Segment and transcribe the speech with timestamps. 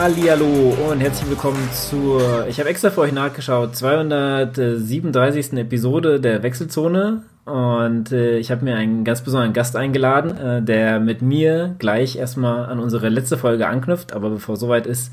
[0.00, 5.52] Hallihallo und herzlich willkommen zur, ich habe extra für euch nachgeschaut, 237.
[5.58, 11.00] Episode der Wechselzone und äh, ich habe mir einen ganz besonderen Gast eingeladen, äh, der
[11.00, 15.12] mit mir gleich erstmal an unsere letzte Folge anknüpft, aber bevor soweit ist,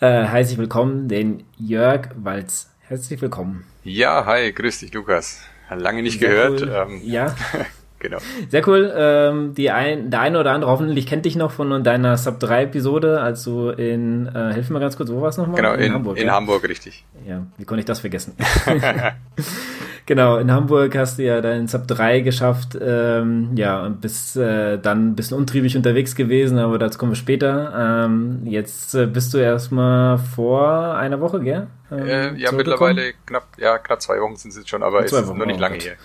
[0.00, 2.68] äh, heiße ich willkommen den Jörg Walz.
[2.80, 3.64] Herzlich willkommen.
[3.82, 5.40] Ja, hi, grüß dich Lukas.
[5.74, 6.60] Lange nicht Sehr gehört.
[6.60, 6.70] Cool.
[6.70, 7.34] Ähm, ja.
[8.00, 8.18] Genau.
[8.48, 8.92] Sehr cool.
[8.96, 12.64] Ähm, die ein, der eine oder andere hoffentlich kennt dich noch von deiner Sub 3
[12.64, 15.56] Episode, als du in, äh, hilf mir ganz kurz, wo war es nochmal?
[15.56, 16.18] Genau, in, in Hamburg.
[16.18, 16.34] In ja?
[16.34, 17.04] Hamburg, richtig.
[17.26, 18.36] Ja, wie konnte ich das vergessen?
[20.06, 24.78] genau, in Hamburg hast du ja deinen Sub 3 geschafft, ähm, ja, und bist äh,
[24.78, 28.04] dann ein bisschen untriebig unterwegs gewesen, aber dazu kommen wir später.
[28.06, 31.66] Ähm, jetzt äh, bist du erstmal vor einer Woche, gell?
[31.90, 35.12] Ähm, äh, ja, mittlerweile knapp, ja, knapp zwei Wochen sind es jetzt schon, aber es
[35.12, 35.96] ist noch nicht lange oh, her.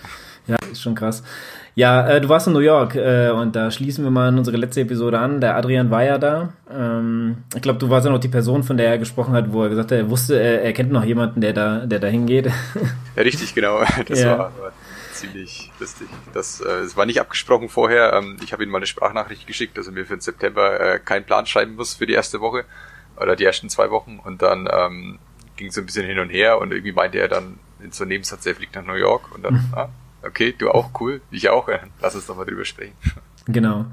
[0.46, 1.22] Ja, ist schon krass.
[1.76, 4.56] Ja, äh, du warst in New York äh, und da schließen wir mal in unsere
[4.56, 5.40] letzte Episode an.
[5.40, 6.52] Der Adrian war ja da.
[6.70, 9.64] Ähm, ich glaube, du warst ja noch die Person, von der er gesprochen hat, wo
[9.64, 12.46] er gesagt hat, er wusste, er, er kennt noch jemanden, der da, der da hingeht.
[13.16, 13.82] Ja, richtig, genau.
[14.06, 14.38] Das ja.
[14.38, 14.72] war, war,
[15.12, 16.08] ziemlich lustig.
[16.32, 18.12] Das, äh, das war nicht abgesprochen vorher.
[18.12, 20.98] Ähm, ich habe ihm mal eine Sprachnachricht geschickt, dass er mir für den September äh,
[20.98, 22.64] keinen Plan schreiben muss für die erste Woche
[23.16, 24.20] oder die ersten zwei Wochen.
[24.22, 25.18] Und dann ähm,
[25.56, 28.04] ging es so ein bisschen hin und her und irgendwie meinte er dann in so
[28.04, 29.88] einem Nebensatz, er fliegt nach New York und dann, ah,
[30.26, 31.20] Okay, du auch, cool.
[31.30, 31.68] Ich auch.
[32.00, 32.94] Lass uns doch mal drüber sprechen.
[33.46, 33.86] Genau.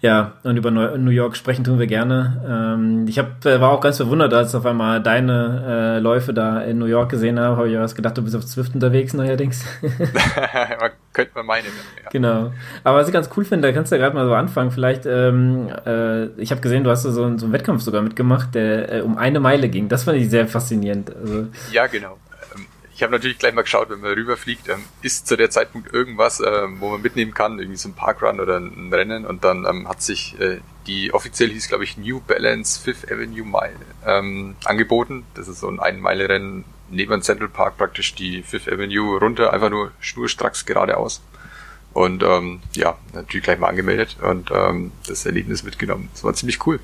[0.00, 2.74] Ja, und über New York sprechen tun wir gerne.
[2.76, 6.34] Ähm, ich hab, äh, war auch ganz verwundert, als ich auf einmal deine äh, Läufe
[6.34, 7.56] da in New York gesehen habe.
[7.56, 9.64] Habe ich was gedacht, du bist auf Zwift unterwegs neuerdings.
[11.12, 11.66] Könnte man meinen.
[12.02, 12.10] Ja.
[12.10, 12.52] Genau.
[12.82, 14.72] Aber was ich ganz cool finde, da kannst du ja gerade mal so anfangen.
[14.72, 18.92] Vielleicht, ähm, äh, ich habe gesehen, du hast so, so einen Wettkampf sogar mitgemacht, der
[18.92, 19.88] äh, um eine Meile ging.
[19.88, 21.14] Das fand ich sehr faszinierend.
[21.14, 22.18] Also, ja, genau
[23.02, 26.76] habe natürlich gleich mal geschaut, wenn man rüberfliegt, ähm, ist zu der Zeitpunkt irgendwas, ähm,
[26.80, 30.02] wo man mitnehmen kann, irgendwie so ein Parkrun oder ein Rennen und dann ähm, hat
[30.02, 33.76] sich äh, die offiziell hieß, glaube ich, New Balance Fifth Avenue Mile
[34.06, 35.24] ähm, angeboten.
[35.34, 39.92] Das ist so ein Ein-Meile-Rennen neben Central Park praktisch die Fifth Avenue runter, einfach nur
[40.00, 41.22] schnurstracks geradeaus.
[41.92, 46.08] Und ähm, ja, natürlich gleich mal angemeldet und ähm, das Erlebnis mitgenommen.
[46.12, 46.80] Das war ziemlich cool.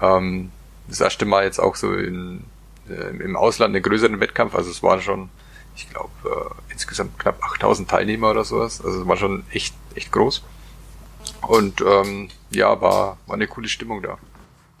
[0.00, 0.50] Ähm,
[0.88, 2.44] das erste Mal jetzt auch so in,
[2.88, 5.30] äh, im Ausland einen größeren Wettkampf, also es war schon
[5.76, 8.82] ich glaube, äh, insgesamt knapp 8000 Teilnehmer oder sowas.
[8.84, 10.42] Also war schon echt, echt groß.
[11.42, 14.18] Und ähm, ja, war, war eine coole Stimmung da.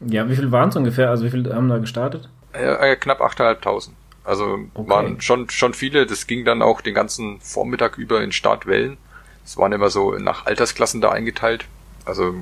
[0.00, 1.10] Ja, wie viel waren es ungefähr?
[1.10, 2.28] Also wie viel haben da gestartet?
[2.52, 3.90] Äh, äh, knapp 8.500.
[4.24, 4.90] Also okay.
[4.90, 6.06] waren schon, schon viele.
[6.06, 8.96] Das ging dann auch den ganzen Vormittag über in Startwellen.
[9.44, 11.66] Es waren immer so nach Altersklassen da eingeteilt.
[12.04, 12.34] Also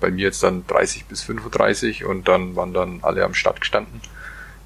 [0.00, 4.00] bei mir jetzt dann 30 bis 35 und dann waren dann alle am Start gestanden.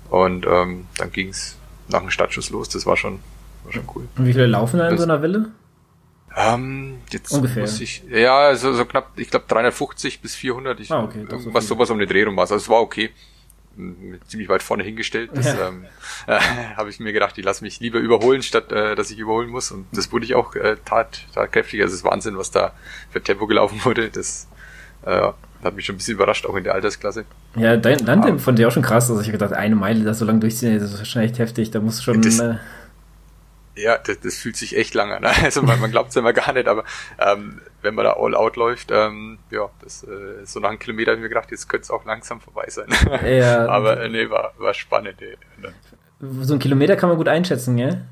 [0.09, 1.57] Und ähm, dann ging's
[1.91, 2.69] nach dem Startschuss los.
[2.69, 3.21] Das war schon,
[3.65, 4.09] war schon cool.
[4.17, 5.51] Und wie viele laufen da in das, so einer Welle?
[6.37, 7.63] Ähm, jetzt Ungefähr.
[7.63, 10.79] muss ich, ja, so, so knapp, ich glaube 350 bis 400.
[10.81, 12.43] Ich, ah, okay, irgendwas so sowas um den Dreh rum war.
[12.43, 13.11] Also es war okay.
[14.27, 15.31] Ziemlich weit vorne hingestellt.
[15.35, 15.69] Das ja.
[15.69, 15.85] ähm,
[16.27, 16.39] äh,
[16.77, 19.71] habe ich mir gedacht, ich lasse mich lieber überholen, statt äh, dass ich überholen muss.
[19.71, 21.81] Und das wurde ich auch äh, tat, tatkräftig.
[21.81, 22.73] Also es ist Wahnsinn, was da
[23.11, 24.11] für Tempo gelaufen wurde.
[24.11, 24.49] Das
[25.05, 25.33] äh,
[25.63, 27.25] hat mich schon ein bisschen überrascht, auch in der Altersklasse.
[27.57, 28.39] Ja, dein, dann ah.
[28.39, 29.11] von dir auch schon krass.
[29.11, 31.71] Also ich habe gedacht, eine Meile das so lange durchziehen, das ist schon echt heftig.
[31.71, 32.23] Da muss schon.
[32.23, 32.55] Das, äh,
[33.77, 35.25] ja, das, das fühlt sich echt lang an.
[35.43, 36.85] Also man, man glaubt es immer gar nicht, aber
[37.19, 41.13] ähm, wenn man da all out läuft, ähm, ja, das äh, so nach einem Kilometer
[41.13, 42.89] habe ich mir gedacht, jetzt könnte es auch langsam vorbei sein.
[43.25, 43.67] Ja.
[43.69, 45.21] aber äh, nee, war, war spannend.
[45.21, 45.37] Ey.
[46.43, 48.03] So ein Kilometer kann man gut einschätzen, gell?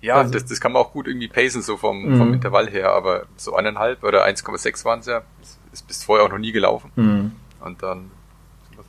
[0.00, 2.18] Ja, also, das, das kann man auch gut irgendwie pacen, so vom, mhm.
[2.18, 5.22] vom Intervall her, aber so eineinhalb oder 1,6 waren es ja,
[5.72, 6.90] ist bis vorher auch noch nie gelaufen.
[6.96, 7.32] Mhm.
[7.60, 8.10] Und dann,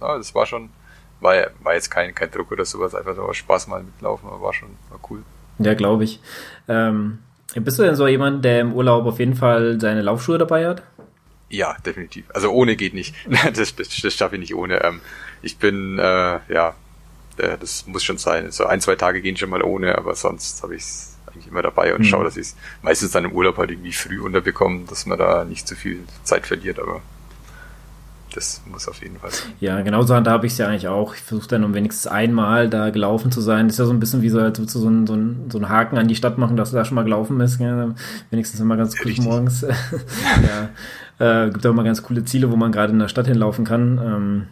[0.02, 0.70] ja, das war schon,
[1.22, 4.54] war, war jetzt kein, kein Druck oder sowas, einfach nur Spaß mal mitlaufen, aber war
[4.54, 5.24] schon war cool.
[5.60, 6.20] Ja, glaube ich.
[6.68, 7.20] Ähm,
[7.56, 10.84] bist du denn so jemand, der im Urlaub auf jeden Fall seine Laufschuhe dabei hat?
[11.50, 12.26] Ja, definitiv.
[12.34, 13.16] Also ohne geht nicht.
[13.54, 14.84] das, das, das schaffe ich nicht ohne.
[14.84, 15.02] Ähm,
[15.42, 16.76] ich bin, äh, ja,
[17.38, 18.52] äh, das muss schon sein.
[18.52, 21.62] So ein, zwei Tage gehen schon mal ohne, aber sonst habe ich es eigentlich immer
[21.62, 22.06] dabei und mhm.
[22.06, 25.44] schaue, dass ich es meistens dann im Urlaub halt irgendwie früh unterbekomme, dass man da
[25.46, 27.02] nicht zu viel Zeit verliert, aber
[28.34, 29.52] das muss auf jeden Fall sein.
[29.60, 31.14] Ja, genau so habe ich es ja eigentlich auch.
[31.14, 33.68] Ich versuche dann um wenigstens einmal da gelaufen zu sein.
[33.68, 35.52] Das ist ja so ein bisschen wie so, als würdest du so einen, so, einen,
[35.52, 37.60] so einen Haken an die Stadt machen, dass du da schon mal gelaufen bist.
[37.60, 37.94] Ja,
[38.32, 39.62] wenigstens immer ganz cool morgens.
[41.20, 43.66] ja, äh, gibt auch immer ganz coole Ziele, wo man gerade in der Stadt hinlaufen
[43.66, 44.00] kann.
[44.04, 44.48] Ähm,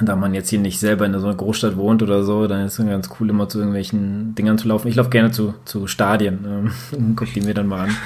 [0.00, 2.78] da man jetzt hier nicht selber in so einer Großstadt wohnt oder so, dann ist
[2.78, 4.88] es ganz cool, immer zu irgendwelchen Dingern zu laufen.
[4.88, 7.96] Ich laufe gerne zu, zu Stadien, ähm, guck die mir dann mal an.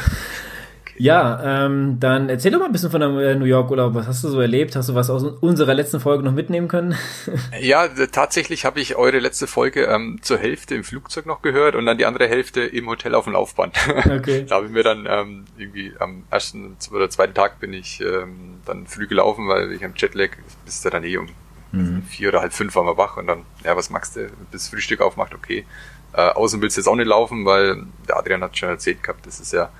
[0.98, 3.94] Ja, ähm, dann erzähl doch mal ein bisschen von deinem äh, New York Urlaub.
[3.94, 4.74] Was hast du so erlebt?
[4.74, 6.96] Hast du was aus unserer letzten Folge noch mitnehmen können?
[7.60, 11.86] ja, tatsächlich habe ich eure letzte Folge ähm, zur Hälfte im Flugzeug noch gehört und
[11.86, 13.76] dann die andere Hälfte im Hotel auf dem Laufband.
[14.08, 14.46] Okay.
[14.48, 18.60] da habe ich mir dann ähm, irgendwie am ersten oder zweiten Tag bin ich ähm,
[18.64, 20.30] dann früh gelaufen, weil ich am Jetlag
[20.64, 21.28] bis da dann eh um
[21.72, 22.02] Mhm.
[22.02, 25.00] Vier oder halb fünf waren wir wach und dann, ja, was magst du, bis Frühstück
[25.00, 25.66] aufmacht, okay.
[26.14, 29.26] Äh, außen willst du jetzt auch nicht laufen, weil der Adrian hat schon erzählt gehabt,
[29.26, 29.70] das ist ja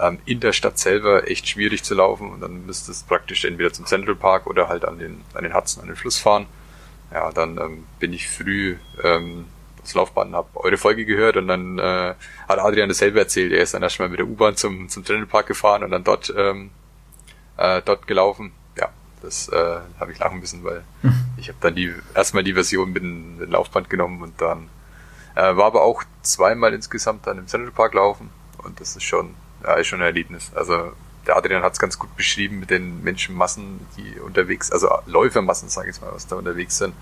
[0.00, 3.72] ähm, in der Stadt selber echt schwierig zu laufen und dann müsstest du praktisch entweder
[3.72, 6.46] zum Central Park oder halt an den, an den Hudson, an den Fluss fahren.
[7.12, 9.46] Ja, dann ähm, bin ich früh ähm,
[9.82, 12.14] das Laufband, habe eure Folge gehört und dann äh,
[12.48, 13.52] hat Adrian dasselbe erzählt.
[13.52, 16.32] Er ist dann erstmal mit der U-Bahn zum, zum Central Park gefahren und dann dort,
[16.36, 16.70] ähm,
[17.56, 18.52] äh, dort gelaufen.
[19.22, 21.14] Das äh, habe ich lachen müssen, weil hm.
[21.36, 24.68] ich habe dann die erstmal die Version mit dem, mit dem Laufband genommen und dann
[25.34, 29.34] äh, war aber auch zweimal insgesamt dann im Central Park laufen und das ist schon,
[29.64, 30.52] ja, ist schon ein Erlebnis.
[30.54, 30.92] Also
[31.26, 35.90] der Adrian hat es ganz gut beschrieben mit den Menschenmassen, die unterwegs, also Läufermassen, sage
[35.90, 36.94] ich mal, was da unterwegs sind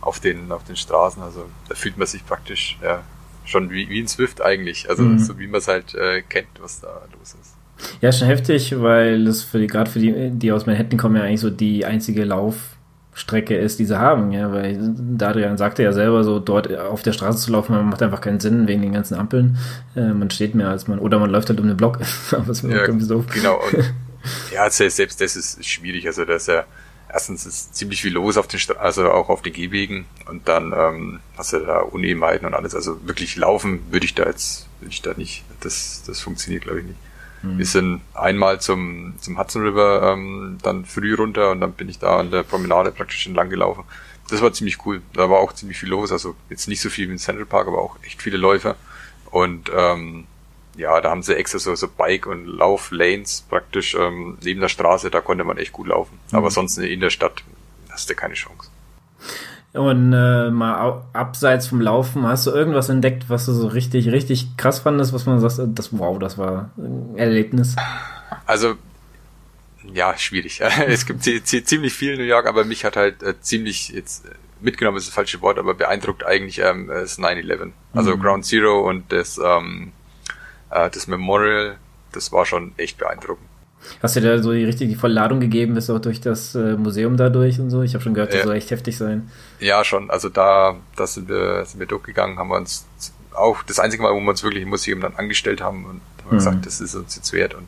[0.00, 1.22] auf den, auf den Straßen.
[1.22, 3.02] Also da fühlt man sich praktisch ja,
[3.44, 4.88] schon wie, wie in Swift eigentlich.
[4.88, 5.18] Also mhm.
[5.18, 7.54] so wie man es halt äh, kennt, was da los ist.
[8.00, 11.22] Ja, schon heftig, weil das für die, gerade für die, die aus Manhattan kommen, ja
[11.22, 16.24] eigentlich so die einzige Laufstrecke ist, die sie haben, ja, weil Adrian sagte ja selber
[16.24, 19.58] so, dort auf der Straße zu laufen, macht einfach keinen Sinn wegen den ganzen Ampeln.
[19.96, 21.98] Äh, man steht mehr als man, oder man läuft halt um den Block.
[22.32, 23.24] Aber es ja, irgendwie so.
[23.32, 23.60] Genau.
[23.72, 23.92] Und,
[24.52, 26.06] ja, selbst das ist schwierig.
[26.06, 26.66] Also, dass er
[27.12, 30.72] erstens ist ziemlich viel los auf den Stra also auch auf den Gehwegen und dann
[30.76, 32.74] ähm, hast du da Unebenheiten und alles.
[32.74, 35.44] Also wirklich laufen würde ich da jetzt, würde ich da nicht.
[35.60, 36.98] Das, das funktioniert glaube ich nicht.
[37.42, 37.58] Mhm.
[37.58, 41.98] Wir sind einmal zum, zum Hudson River ähm, dann früh runter und dann bin ich
[41.98, 43.84] da an der Promenade praktisch entlang gelaufen.
[44.30, 45.02] Das war ziemlich cool.
[45.12, 46.12] Da war auch ziemlich viel los.
[46.12, 48.76] Also jetzt nicht so viel wie im Central Park, aber auch echt viele Läufer.
[49.30, 50.26] Und ähm,
[50.76, 55.10] ja, da haben sie extra so, so Bike- und Lauf-Lanes praktisch ähm, neben der Straße,
[55.10, 56.18] da konnte man echt gut laufen.
[56.30, 56.38] Mhm.
[56.38, 57.42] Aber sonst in der Stadt
[57.90, 58.69] hast du keine Chance.
[59.72, 64.56] Und äh, mal abseits vom Laufen, hast du irgendwas entdeckt, was du so richtig, richtig
[64.56, 67.76] krass fandest, was man sagt, das wow, das war ein Erlebnis?
[68.46, 68.74] Also,
[69.92, 70.60] ja, schwierig.
[70.86, 74.30] es gibt ziemlich viel in New York, aber mich hat halt äh, ziemlich jetzt äh,
[74.60, 77.70] mitgenommen ist das falsche Wort, aber beeindruckt eigentlich ähm, das 9-11.
[77.94, 78.22] Also mhm.
[78.22, 79.92] Ground Zero und das ähm,
[80.70, 81.78] äh, das Memorial,
[82.12, 83.46] das war schon echt beeindruckend.
[84.02, 87.60] Hast du da so die richtige Vollladung gegeben, bist auch durch das äh, Museum dadurch
[87.60, 87.82] und so?
[87.82, 88.44] Ich habe schon gehört, das ja.
[88.44, 89.30] soll echt heftig sein.
[89.58, 90.10] Ja, schon.
[90.10, 92.86] Also da, da sind wir, sind wir durchgegangen, haben wir uns
[93.34, 96.30] auch das einzige Mal, wo wir uns wirklich im Museum dann angestellt haben und haben
[96.30, 96.36] mhm.
[96.36, 97.54] gesagt, das ist uns jetzt wert.
[97.54, 97.66] Und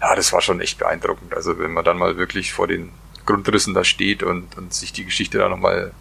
[0.00, 1.34] ja, das war schon echt beeindruckend.
[1.34, 2.90] Also wenn man dann mal wirklich vor den
[3.26, 5.92] Grundrissen da steht und, und sich die Geschichte da nochmal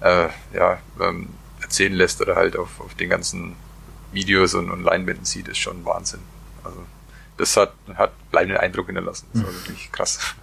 [0.00, 1.28] äh, ja, ähm,
[1.60, 3.56] erzählen lässt oder halt auf, auf den ganzen
[4.12, 6.20] Videos und, und Leinwänden sieht, ist schon Wahnsinn.
[6.64, 6.78] Also
[7.36, 9.26] das hat, hat bleibenden Eindruck hinterlassen.
[9.32, 9.56] Das war hm.
[9.56, 10.34] wirklich krass.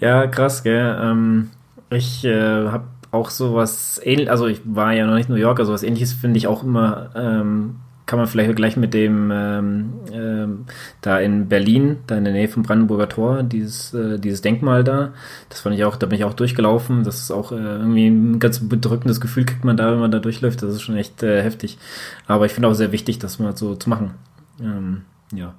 [0.00, 0.98] Ja, krass, gell.
[1.00, 1.50] Ähm,
[1.90, 5.60] ich äh, habe auch sowas ähnlich, also ich war ja noch nicht in New York,
[5.60, 7.76] also was ähnliches finde ich auch immer ähm,
[8.12, 10.64] kann man vielleicht gleich mit dem ähm, ähm,
[11.00, 15.12] da in Berlin, da in der Nähe vom Brandenburger Tor, dieses, äh, dieses Denkmal da.
[15.48, 17.04] Das fand ich auch, da bin ich auch durchgelaufen.
[17.04, 20.18] Das ist auch äh, irgendwie ein ganz bedrückendes Gefühl, kriegt man da, wenn man da
[20.18, 20.62] durchläuft.
[20.62, 21.78] Das ist schon echt äh, heftig.
[22.26, 24.12] Aber ich finde auch sehr wichtig, das mal so zu machen.
[24.60, 25.02] Ähm,
[25.32, 25.54] ja.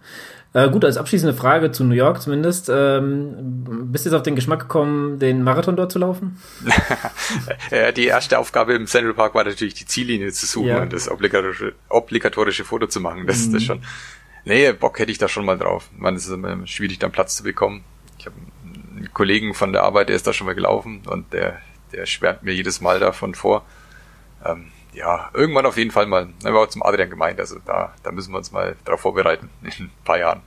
[0.53, 2.69] Äh, gut, als abschließende Frage zu New York zumindest.
[2.71, 6.39] Ähm, bist du jetzt auf den Geschmack gekommen, den Marathon dort zu laufen?
[7.71, 10.81] ja, die erste Aufgabe im Central Park war natürlich die Ziellinie zu suchen ja.
[10.83, 13.25] und das obligatorische, obligatorische Foto zu machen.
[13.25, 13.53] Das, mhm.
[13.53, 13.81] das schon.
[14.45, 15.89] Nee, Bock hätte ich da schon mal drauf.
[15.97, 17.83] Man ist immer schwierig, dann Platz zu bekommen.
[18.19, 21.61] Ich habe einen Kollegen von der Arbeit, der ist da schon mal gelaufen und der,
[21.93, 23.65] der schwärmt mir jedes Mal davon vor.
[24.45, 26.23] Ähm, ja, irgendwann auf jeden Fall mal.
[26.23, 29.49] Haben wir auch zum Adrian gemeint, also da, da müssen wir uns mal darauf vorbereiten
[29.63, 30.41] in ein paar Jahren.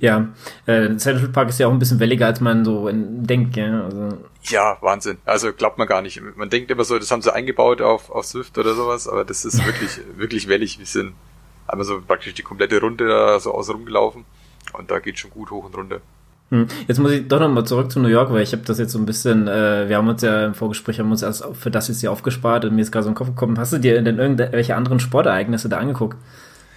[0.00, 0.28] Ja,
[0.64, 3.84] äh, Central Park ist ja auch ein bisschen welliger, als man so denkt, ja.
[3.84, 4.18] Also.
[4.44, 5.18] Ja, Wahnsinn.
[5.24, 6.20] Also glaubt man gar nicht.
[6.36, 9.44] Man denkt immer so, das haben sie eingebaut auf, auf Swift oder sowas, aber das
[9.44, 10.78] ist wirklich, wirklich wellig.
[10.78, 11.14] Wir sind
[11.66, 14.24] einmal so praktisch die komplette Runde da so außen rumgelaufen
[14.72, 16.00] und da geht schon gut hoch und runter.
[16.50, 16.68] Hm.
[16.86, 18.98] Jetzt muss ich doch nochmal zurück zu New York, weil ich habe das jetzt so
[18.98, 22.00] ein bisschen, äh, wir haben uns ja im Vorgespräch, haben uns erst für das jetzt
[22.00, 23.58] hier aufgespart und mir ist gerade so ein Kopf gekommen.
[23.58, 26.16] Hast du dir denn irgendwelche anderen Sportereignisse da angeguckt?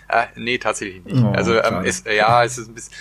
[0.07, 1.23] Äh, nee, tatsächlich nicht.
[1.23, 2.93] Oh, also ähm, es, ja, es ist ein bisschen,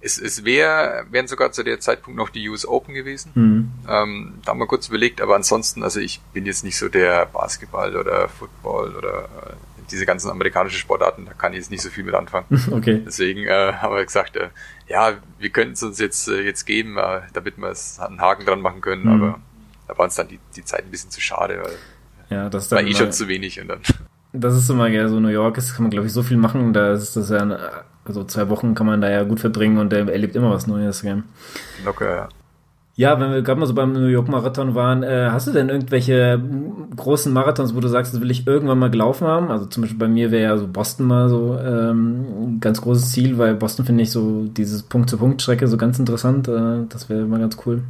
[0.00, 3.30] es, es wäre, wären sogar zu der Zeitpunkt noch die US Open gewesen.
[3.34, 3.72] Mhm.
[3.88, 7.26] Ähm, da haben wir kurz überlegt, aber ansonsten, also ich bin jetzt nicht so der
[7.26, 11.90] Basketball oder Football oder äh, diese ganzen amerikanischen Sportarten, da kann ich jetzt nicht so
[11.90, 12.46] viel mit anfangen.
[12.74, 13.02] Okay.
[13.06, 14.48] Deswegen äh, haben wir gesagt, äh,
[14.88, 18.44] ja, wir könnten es uns jetzt, äh, jetzt geben, äh, damit wir es einen Haken
[18.44, 19.22] dran machen können, mhm.
[19.22, 19.40] aber
[19.86, 21.74] da war uns dann die, die Zeit ein bisschen zu schade, weil
[22.30, 23.80] ja, das war eh schon zu wenig und dann.
[24.36, 26.72] Das ist immer ja so New York ist, kann man glaube ich so viel machen,
[26.72, 30.08] da ist das ja, also zwei Wochen kann man da ja gut verbringen und er
[30.08, 31.22] erlebt immer was Neues, gell?
[31.84, 32.28] Locker, ja.
[32.96, 35.68] Ja, wenn wir gerade mal so beim New York Marathon waren, äh, hast du denn
[35.68, 36.40] irgendwelche
[36.94, 39.50] großen Marathons, wo du sagst, das will ich irgendwann mal gelaufen haben?
[39.50, 42.24] Also zum Beispiel bei mir wäre ja so Boston mal so ähm,
[42.54, 46.46] ein ganz großes Ziel, weil Boston finde ich so dieses Punkt-zu-Punkt-Strecke so ganz interessant.
[46.46, 47.82] Äh, das wäre mal ganz cool.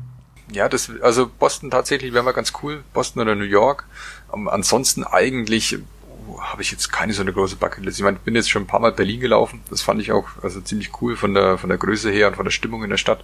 [0.50, 3.84] ja, das, also Boston tatsächlich wäre mal ganz cool, Boston oder New York.
[4.30, 5.78] Um, ansonsten eigentlich
[6.28, 7.98] oh, habe ich jetzt keine so eine große Bucketlist.
[7.98, 9.60] Ich meine, ich bin jetzt schon ein paar Mal Berlin gelaufen.
[9.68, 12.46] Das fand ich auch also ziemlich cool von der von der Größe her und von
[12.46, 13.22] der Stimmung in der Stadt.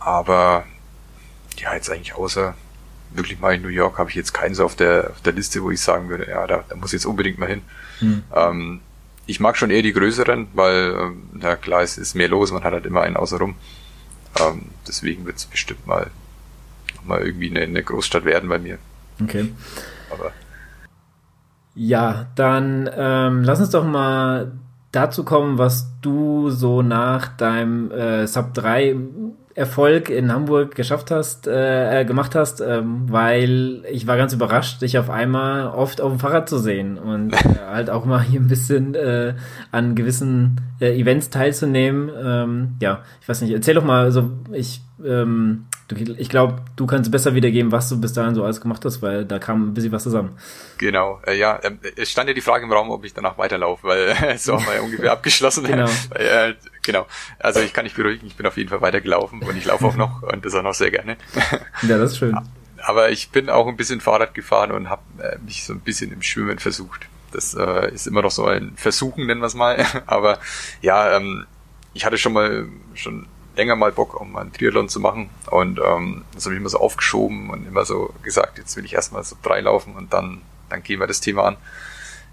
[0.00, 0.64] Aber
[1.60, 2.54] ja, jetzt eigentlich außer
[3.10, 5.62] wirklich mal in New York habe ich jetzt keinen so auf der auf der Liste,
[5.62, 7.62] wo ich sagen würde, ja, da, da muss ich jetzt unbedingt mal hin.
[8.00, 8.22] Mhm.
[8.34, 8.80] Ähm,
[9.26, 12.62] ich mag schon eher die größeren, weil, ähm, na klar, es ist mehr los, man
[12.62, 13.56] hat halt immer einen außenrum.
[14.40, 16.10] Ähm, deswegen wird es bestimmt mal
[17.04, 18.78] mal irgendwie eine, eine Großstadt werden bei mir.
[19.22, 19.52] Okay.
[20.12, 20.32] Aber
[21.74, 24.52] ja, dann ähm, lass uns doch mal
[24.92, 28.96] dazu kommen, was du so nach deinem äh, Sub 3
[29.56, 34.82] Erfolg in Hamburg geschafft hast, äh, äh, gemacht hast, ähm, weil ich war ganz überrascht,
[34.82, 38.38] dich auf einmal oft auf dem Fahrrad zu sehen und äh, halt auch mal hier
[38.38, 39.34] ein bisschen äh,
[39.72, 42.10] an gewissen äh, Events teilzunehmen.
[42.22, 45.66] Ähm, ja, ich weiß nicht, erzähl doch mal, also ich ähm,
[46.18, 49.24] ich glaube, du kannst besser wiedergeben, was du bis dahin so alles gemacht hast, weil
[49.24, 50.36] da kam ein bisschen was zusammen.
[50.78, 53.86] Genau, äh, ja, äh, es stand ja die Frage im Raum, ob ich danach weiterlaufe,
[53.86, 55.64] weil so haben wir ja ungefähr abgeschlossen.
[55.66, 55.88] genau.
[56.14, 57.06] äh, genau.
[57.38, 59.96] Also ich kann nicht beruhigen, ich bin auf jeden Fall weitergelaufen und ich laufe auch
[59.96, 61.16] noch und das auch noch sehr gerne.
[61.82, 62.36] ja, das ist schön.
[62.82, 66.12] Aber ich bin auch ein bisschen Fahrrad gefahren und habe äh, mich so ein bisschen
[66.12, 67.06] im Schwimmen versucht.
[67.32, 69.84] Das äh, ist immer noch so ein Versuchen, nennen wir es mal.
[70.06, 70.38] Aber
[70.82, 71.46] ja, ähm,
[71.94, 73.26] ich hatte schon mal schon
[73.56, 75.30] länger mal Bock, um einen Triathlon zu machen.
[75.50, 78.94] Und ähm, das habe ich immer so aufgeschoben und immer so gesagt, jetzt will ich
[78.94, 81.56] erstmal so drei laufen und dann, dann gehen wir das Thema an.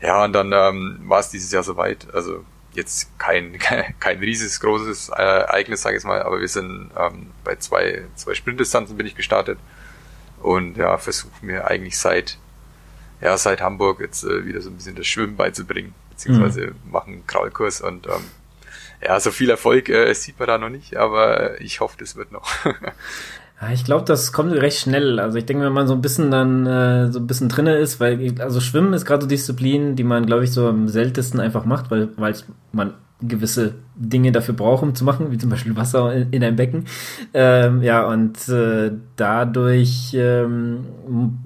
[0.01, 2.13] Ja, und dann ähm, war es dieses Jahr soweit.
[2.13, 6.91] Also jetzt kein, kein, kein riesiges, großes äh, Ereignis, sage ich mal, aber wir sind
[6.97, 9.57] ähm, bei zwei, zwei Sprintdistanzen bin ich gestartet
[10.41, 12.37] und ja, versuche mir eigentlich seit
[13.23, 16.91] ja, seit Hamburg jetzt äh, wieder so ein bisschen das Schwimmen beizubringen, beziehungsweise mhm.
[16.91, 18.25] machen Kraulkurs und ähm,
[19.05, 22.31] ja, so viel Erfolg äh, sieht man da noch nicht, aber ich hoffe, das wird
[22.31, 22.49] noch.
[23.73, 25.19] ich glaube, das kommt recht schnell.
[25.19, 27.99] Also ich denke, wenn man so ein bisschen dann äh, so ein bisschen drinne ist,
[27.99, 31.65] weil also Schwimmen ist gerade so Disziplin, die man, glaube ich, so am seltensten einfach
[31.65, 32.35] macht, weil weil
[32.71, 36.55] man gewisse Dinge dafür braucht, um zu machen, wie zum Beispiel Wasser in, in einem
[36.55, 36.85] Becken.
[37.33, 40.85] Ähm, ja, und äh, dadurch ähm,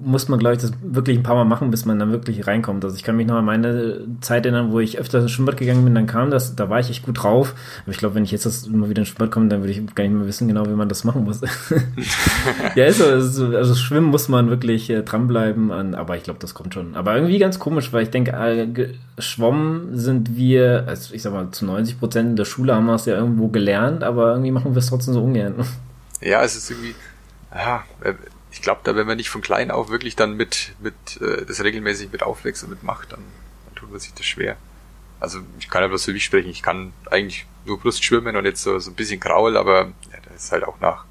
[0.02, 2.84] muss man, glaube ich, das wirklich ein paar Mal machen, bis man dann wirklich reinkommt.
[2.84, 5.84] Also ich kann mich noch an meine Zeit erinnern, wo ich öfter ins Schwimmbad gegangen
[5.84, 7.54] bin, dann kam das, da war ich echt gut drauf.
[7.82, 9.94] Aber ich glaube, wenn ich jetzt das immer wieder ins Schwimmbad komme, dann würde ich
[9.94, 11.40] gar nicht mehr wissen genau, wie man das machen muss.
[12.74, 16.40] ja, ist so, also, also Schwimmen muss man wirklich äh, dranbleiben, an, aber ich glaube,
[16.40, 16.94] das kommt schon.
[16.94, 18.88] Aber irgendwie ganz komisch, weil ich denke, äh,
[19.18, 23.06] schwommen sind wir, also ich sag mal, zu 90 Prozent der Schule haben wir es
[23.06, 25.66] ja irgendwo gelernt, aber irgendwie machen wir es trotzdem so ungern.
[26.20, 26.94] Ja, es ist irgendwie,
[27.54, 28.14] ja, äh,
[28.50, 31.62] ich glaube, da wenn man nicht von klein auf wirklich dann mit, mit äh, das
[31.62, 33.20] regelmäßig mit aufwächst und mitmacht, dann,
[33.66, 34.56] dann tut man sich das schwer.
[35.20, 38.44] Also ich kann ja bloß für mich sprechen, ich kann eigentlich nur Brust schwimmen und
[38.44, 41.04] jetzt so, so ein bisschen Kraul, aber ja, das ist halt auch nach,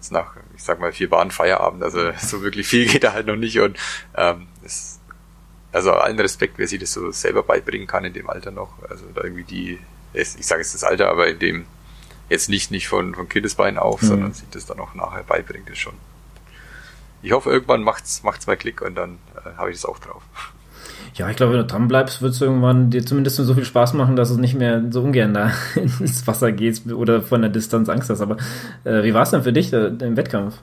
[0.00, 3.26] ist nach, ich sag mal, vier Bahnen Feierabend, also so wirklich viel geht da halt
[3.26, 3.78] noch nicht und
[4.16, 5.00] ähm, es,
[5.72, 9.04] also allen Respekt, wer sich das so selber beibringen kann in dem Alter noch, also
[9.14, 9.78] da irgendwie die
[10.14, 11.66] ich sage jetzt das Alter, aber in dem
[12.30, 14.06] jetzt nicht, nicht von, von Kindesbeinen auf, mhm.
[14.06, 15.94] sondern sich das dann auch nachher beibringt, ist schon.
[17.22, 20.22] Ich hoffe, irgendwann macht's, macht's mal Klick und dann äh, habe ich das auch drauf.
[21.14, 23.94] Ja, ich glaube, wenn du dran bleibst, wird es irgendwann dir zumindest so viel Spaß
[23.94, 27.88] machen, dass du nicht mehr so ungern da ins Wasser gehst oder von der Distanz
[27.88, 28.20] Angst hast.
[28.20, 28.36] Aber
[28.84, 30.56] äh, wie war es denn für dich äh, im Wettkampf?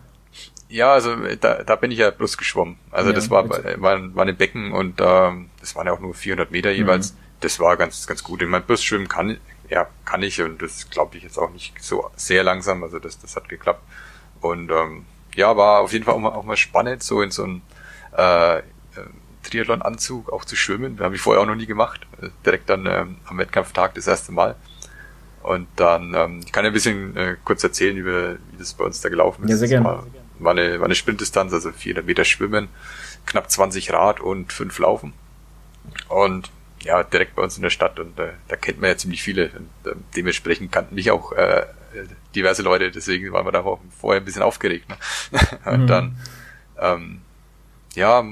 [0.67, 2.77] Ja, also da, da bin ich ja bloß geschwommen.
[2.91, 6.13] Also ja, das war, war, war ein Becken und ähm, das waren ja auch nur
[6.13, 7.13] 400 Meter jeweils.
[7.13, 8.41] Mhm das war ganz, ganz gut.
[8.41, 9.38] Ich meine, Brustschwimmen kann,
[9.69, 12.83] ja, kann ich und das glaube ich jetzt auch nicht so sehr langsam.
[12.83, 13.83] Also das, das hat geklappt.
[14.39, 15.05] Und ähm,
[15.36, 17.62] ja, war auf jeden Fall auch mal, auch mal spannend, so in so einem
[18.17, 18.62] äh, äh
[19.43, 21.00] Triathlon-Anzug auch zu schwimmen.
[21.00, 22.01] Habe ich vorher auch noch nie gemacht.
[22.21, 24.55] Äh, direkt dann ähm, am Wettkampftag das erste Mal.
[25.41, 28.83] Und dann, ähm, ich kann ja ein bisschen äh, kurz erzählen, über, wie das bei
[28.83, 29.50] uns da gelaufen ist.
[29.50, 29.86] Ja, sehr gerne.
[29.86, 30.05] War,
[30.38, 32.69] war, eine, war eine Sprintdistanz, also 400 Meter Schwimmen,
[33.25, 35.13] knapp 20 Rad und 5 Laufen.
[36.07, 36.51] Und
[36.83, 39.51] ja, direkt bei uns in der Stadt und äh, da kennt man ja ziemlich viele.
[39.51, 41.65] Und, äh, dementsprechend kannten mich auch äh,
[42.35, 44.89] diverse Leute, deswegen waren wir da auch vorher ein bisschen aufgeregt.
[44.89, 44.97] Ne?
[45.65, 45.88] und mhm.
[45.88, 46.17] dann,
[46.79, 47.21] ähm,
[47.95, 48.23] ja,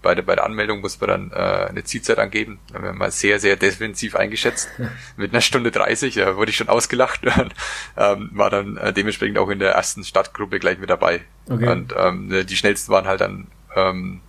[0.00, 2.60] bei der, bei der Anmeldung muss man dann äh, eine Zielzeit angeben.
[2.68, 4.70] Da haben wir mal sehr, sehr defensiv eingeschätzt.
[5.16, 7.54] Mit einer Stunde 30, da wurde ich schon ausgelacht und
[7.96, 11.22] ähm, war dann äh, dementsprechend auch in der ersten Stadtgruppe gleich mit dabei.
[11.50, 11.68] Okay.
[11.68, 14.20] Und ähm, die schnellsten waren halt dann ähm,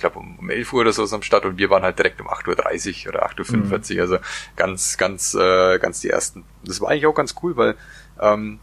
[0.00, 2.28] glaube um, um 11 Uhr oder so am Start und wir waren halt direkt um
[2.28, 4.00] 8.30 Uhr oder 8.45 Uhr, mhm.
[4.00, 4.18] also
[4.56, 6.44] ganz, ganz, äh, ganz die ersten.
[6.64, 7.76] Das war eigentlich auch ganz cool, weil,
[8.20, 8.58] ähm,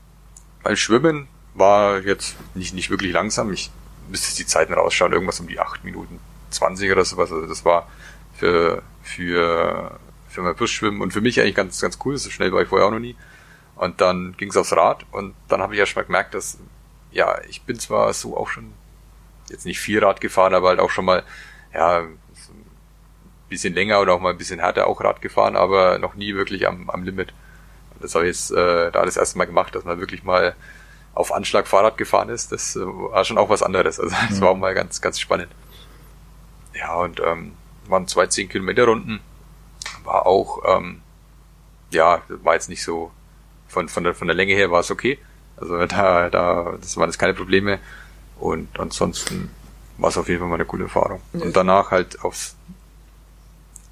[0.63, 3.51] weil Schwimmen war jetzt nicht, nicht wirklich langsam.
[3.51, 3.71] Ich
[4.09, 6.19] müsste die Zeiten rausschauen, irgendwas um die 8 Minuten
[6.51, 7.31] 20 oder sowas.
[7.31, 7.87] Also das war
[8.35, 12.17] für, für, für mein Brustschwimmen und für mich eigentlich ganz, ganz cool.
[12.17, 13.15] So schnell war ich vorher auch noch nie.
[13.75, 16.57] Und dann ging es aufs Rad und dann habe ich ja schon mal gemerkt, dass
[17.11, 18.73] ja, ich bin zwar so auch schon
[19.49, 21.23] jetzt nicht Vierrad gefahren, aber halt auch schon mal,
[21.73, 22.17] ja, ein
[23.49, 26.67] bisschen länger oder auch mal ein bisschen härter auch Rad gefahren, aber noch nie wirklich
[26.67, 27.33] am, am Limit.
[27.99, 30.55] Das habe ich jetzt äh, da das erste Mal gemacht, dass man wirklich mal
[31.13, 32.51] auf Anschlag Fahrrad gefahren ist.
[32.51, 33.99] Das äh, war schon auch was anderes.
[33.99, 34.41] Also das mhm.
[34.41, 35.49] war auch mal ganz, ganz spannend.
[36.73, 37.53] Ja, und ähm,
[37.87, 39.19] waren zwei 10 Kilometer Runden.
[40.03, 41.01] War auch, ähm,
[41.89, 43.11] ja, war jetzt nicht so,
[43.67, 45.17] von, von, der, von der Länge her war es okay.
[45.55, 47.79] Also da, da, das waren jetzt keine Probleme.
[48.39, 49.49] Und ansonsten
[49.97, 51.21] war es auf jeden Fall mal eine coole Erfahrung.
[51.33, 52.55] Und danach halt aufs,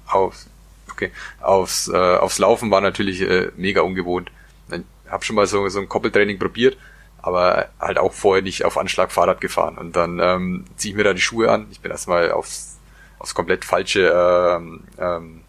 [0.06, 0.48] aufs,
[0.90, 1.10] okay,
[1.40, 4.30] aufs, äh, aufs Laufen war natürlich äh, mega ungewohnt.
[4.70, 6.76] Ich habe schon mal so, so ein Koppeltraining probiert,
[7.18, 9.78] aber halt auch vorher nicht auf Anschlag Fahrrad gefahren.
[9.78, 11.66] Und dann ähm, ziehe ich mir da die Schuhe an.
[11.70, 12.78] Ich bin erstmal aufs,
[13.18, 15.40] aufs komplett falsche ähm, ähm,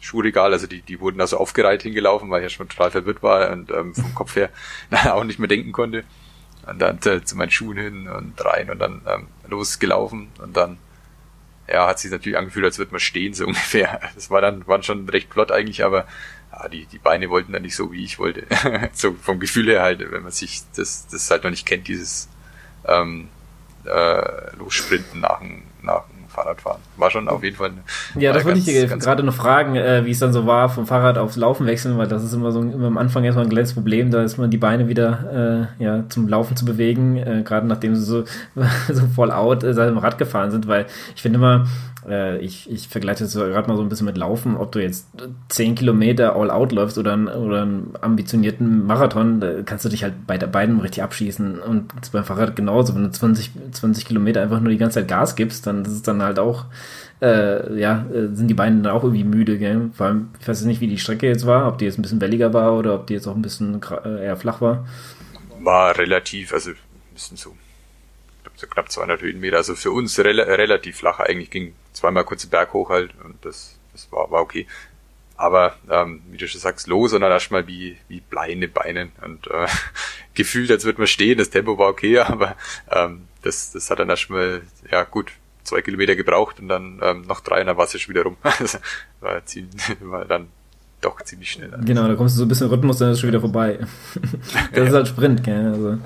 [0.00, 3.22] Schuhregal, also die, die wurden da so aufgereiht hingelaufen, weil ich ja schon total verwirrt
[3.22, 4.50] war und ähm, vom Kopf her
[5.12, 6.04] auch nicht mehr denken konnte.
[6.66, 10.78] Und dann äh, zu meinen Schuhen hin und rein und dann ähm, losgelaufen und dann
[11.68, 14.00] ja, hat sich natürlich angefühlt, als würde man stehen, so ungefähr.
[14.14, 16.06] Das war dann, waren schon recht flott eigentlich, aber
[16.52, 18.46] ja, die, die Beine wollten dann nicht so, wie ich wollte.
[18.92, 22.28] so vom Gefühl her halt, wenn man sich das, das halt noch nicht kennt, dieses
[22.86, 23.28] ähm,
[23.84, 25.40] äh, Lossprinten nach,
[25.82, 26.80] nach Fahrradfahren.
[26.96, 30.04] War schon auf jeden Fall eine, Ja, das wollte ich dir gerade noch fragen, äh,
[30.04, 32.60] wie es dann so war, vom Fahrrad aufs Laufen wechseln, weil das ist immer so
[32.60, 36.04] immer am Anfang erstmal ein kleines Problem, da ist man die Beine wieder äh, ja,
[36.08, 38.24] zum Laufen zu bewegen, äh, gerade nachdem sie so,
[38.88, 41.66] so voll out äh, seit dem Rad gefahren sind, weil ich finde immer,
[42.40, 45.06] ich, ich vergleiche das gerade mal so ein bisschen mit Laufen, ob du jetzt
[45.50, 50.26] 10 Kilometer all out läufst oder, oder einen ambitionierten Marathon, da kannst du dich halt
[50.26, 51.58] bei beiden richtig abschießen.
[51.60, 55.36] Und beim Fahrrad genauso, wenn du 20, 20 Kilometer einfach nur die ganze Zeit Gas
[55.36, 56.64] gibst, dann ist es dann halt auch,
[57.20, 59.90] äh, ja, äh, sind die Beine dann auch irgendwie müde, gell?
[59.92, 62.20] Vor allem, ich weiß nicht, wie die Strecke jetzt war, ob die jetzt ein bisschen
[62.20, 64.86] welliger war oder ob die jetzt auch ein bisschen äh, eher flach war.
[65.62, 66.76] War relativ, also ein
[67.14, 67.54] bisschen so
[68.56, 72.50] so knapp 200 Höhenmeter, also für uns rel relativ flach eigentlich, ging zweimal kurz den
[72.50, 74.66] Berg hoch halt und das, das war, war okay.
[75.36, 78.72] Aber ähm, wie du schon sagst, los und dann erstmal wie, wie Blei in den
[78.72, 79.66] Beinen und äh,
[80.34, 82.56] gefühlt, als würde man stehen, das Tempo war okay, aber
[82.90, 85.32] ähm, das, das hat dann erstmal, ja gut,
[85.64, 88.24] zwei Kilometer gebraucht und dann ähm, noch drei und dann war es ja schon wieder
[88.24, 88.36] rum.
[88.42, 88.78] Also,
[89.20, 90.48] war, ziemlich, war dann
[91.00, 91.70] doch ziemlich schnell.
[91.84, 93.78] Genau, da kommst du so ein bisschen Rhythmus, dann ist es schon wieder vorbei.
[94.74, 95.98] das ist halt Sprint, gell?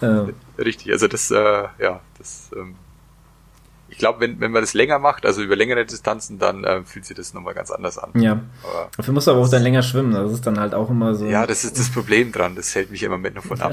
[0.00, 0.32] Also, äh.
[0.58, 2.74] Richtig, also das, äh, ja, das, ähm,
[3.90, 7.04] ich glaube, wenn, wenn man das länger macht, also über längere Distanzen, dann äh, fühlt
[7.04, 8.10] sich das nochmal ganz anders an.
[8.20, 8.32] Ja.
[8.62, 11.14] Aber Dafür musst du aber auch dann länger schwimmen, das ist dann halt auch immer
[11.14, 11.26] so.
[11.26, 13.72] Ja, das ist das Problem dran, das hält mich immer mit noch von ab.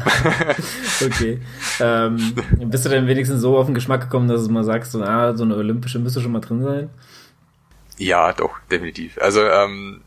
[1.05, 1.41] okay.
[1.79, 5.03] Ähm, bist du denn wenigstens so auf den Geschmack gekommen, dass du mal sagst, so,
[5.03, 6.89] ah, so eine olympische müsste schon mal drin sein?
[7.97, 9.17] Ja, doch, definitiv.
[9.19, 10.01] Also ähm,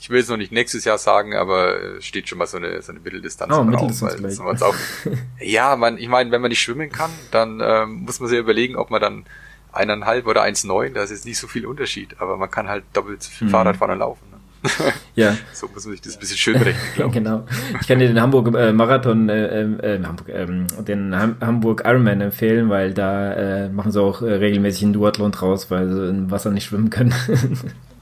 [0.00, 2.90] ich will es noch nicht nächstes Jahr sagen, aber steht schon mal so eine, so
[2.90, 4.74] eine Mitteldistanz oh, Mitteldistanz weil auch,
[5.40, 8.76] Ja, man, ich meine, wenn man nicht schwimmen kann, dann ähm, muss man sich überlegen,
[8.76, 9.24] ob man dann
[9.72, 12.84] eineinhalb oder eins neun, da ist jetzt nicht so viel Unterschied, aber man kann halt
[12.94, 13.52] doppelt so viel mhm.
[13.52, 14.24] Fahrrad fahren und laufen.
[14.30, 14.70] Ne?
[15.16, 15.36] Ja.
[15.52, 17.14] so muss man sich das ein bisschen schön rechnen, glaube ich.
[17.14, 17.46] genau.
[17.82, 22.22] Ich kann dir den Hamburg äh, Marathon, äh, äh, Hamburg, ähm, den Ham Hamburg Ironman
[22.22, 26.30] empfehlen, weil da äh, machen sie auch äh, regelmäßig einen Duathlon draus, weil sie im
[26.30, 27.12] Wasser nicht schwimmen können.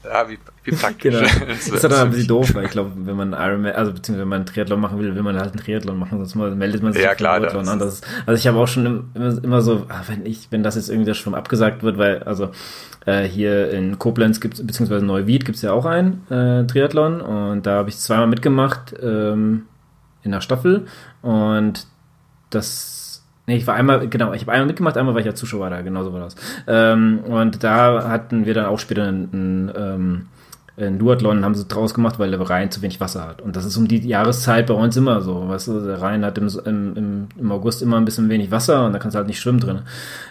[0.09, 1.13] Ja, wie, wie praktisch.
[1.39, 1.45] genau.
[1.47, 4.27] Das ist dann ein bisschen doof, weil ich glaube, wenn man Ironman, also beziehungsweise wenn
[4.27, 7.03] man einen Triathlon machen will, will man halt einen Triathlon machen, sonst meldet man sich
[7.03, 7.79] ja, klar, Triathlon an.
[7.79, 10.89] Das, also ich habe auch schon immer, immer so, ah, wenn ich, wenn das jetzt
[10.89, 12.49] irgendwie das schon abgesagt wird, weil, also
[13.05, 17.75] äh, hier in Koblenz gibt's, beziehungsweise Neuwied gibt's ja auch einen äh, Triathlon und da
[17.75, 19.63] habe ich zweimal mitgemacht ähm,
[20.23, 20.87] in der Staffel
[21.21, 21.85] und
[22.49, 22.98] das
[23.49, 25.81] Nee, ich war einmal, genau, ich habe einmal mitgemacht, einmal war ich ja Zuschauer da,
[25.81, 26.35] genau so war das.
[26.67, 30.27] Ähm, und da hatten wir dann auch später einen, ähm,
[30.77, 33.41] einen Duathlon, haben sie draus gemacht, weil der Rhein zu wenig Wasser hat.
[33.41, 35.47] Und das ist um die Jahreszeit bei uns immer so.
[35.47, 38.93] Weißt du, der Rhein hat im, im, im August immer ein bisschen wenig Wasser und
[38.93, 39.81] da kannst du halt nicht schwimmen drin.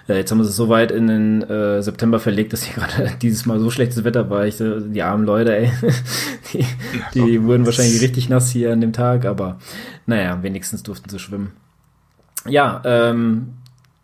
[0.08, 3.10] Äh, jetzt haben sie es so weit in den äh, September verlegt, dass hier gerade
[3.20, 4.46] dieses Mal so schlechtes Wetter war.
[4.46, 5.72] Ich, äh, die armen Leute, ey,
[6.54, 6.64] die,
[7.14, 9.58] die wurden wahrscheinlich richtig nass hier an dem Tag, aber
[10.06, 11.50] naja, wenigstens durften sie schwimmen.
[12.48, 13.54] Ja, ähm,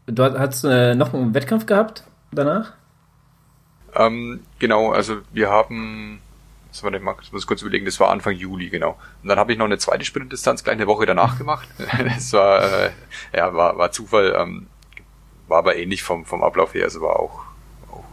[0.07, 2.73] du hast äh, noch einen Wettkampf gehabt danach?
[3.95, 6.21] Ähm, genau, also wir haben,
[6.69, 8.99] was war denn, Max, muss kurz überlegen, das war Anfang Juli, genau.
[9.23, 11.69] Und dann habe ich noch eine zweite Sprintdistanz gleich eine Woche danach gemacht.
[12.05, 12.91] das war, äh,
[13.35, 14.67] ja, war, war Zufall, ähm,
[15.47, 17.45] war aber ähnlich vom, vom Ablauf her, also war auch,
[17.91, 18.05] auch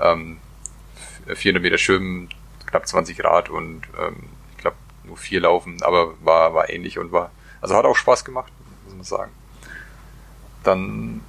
[0.00, 0.38] ähm,
[1.26, 2.28] 400 Meter Schwimmen,
[2.66, 7.12] knapp 20 Grad und ähm, ich glaube nur vier Laufen, aber war, war ähnlich und
[7.12, 7.30] war,
[7.60, 8.52] also hat auch Spaß gemacht
[8.96, 9.32] man sagen.
[10.64, 11.20] Dann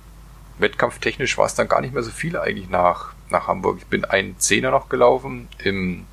[0.59, 3.77] wettkampftechnisch war es dann gar nicht mehr so viel eigentlich nach, nach Hamburg.
[3.79, 6.05] Ich bin einen Zehner noch gelaufen im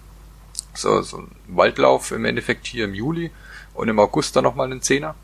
[0.74, 3.30] so, so ein Waldlauf im Endeffekt hier im Juli
[3.74, 5.14] und im August dann nochmal einen Zehner.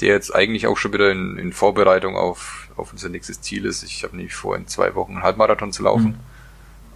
[0.00, 3.82] der jetzt eigentlich auch schon wieder in, in Vorbereitung auf, auf unser nächstes Ziel ist.
[3.82, 6.08] Ich habe nämlich vor, in zwei Wochen einen Halbmarathon zu laufen.
[6.08, 6.20] Mhm.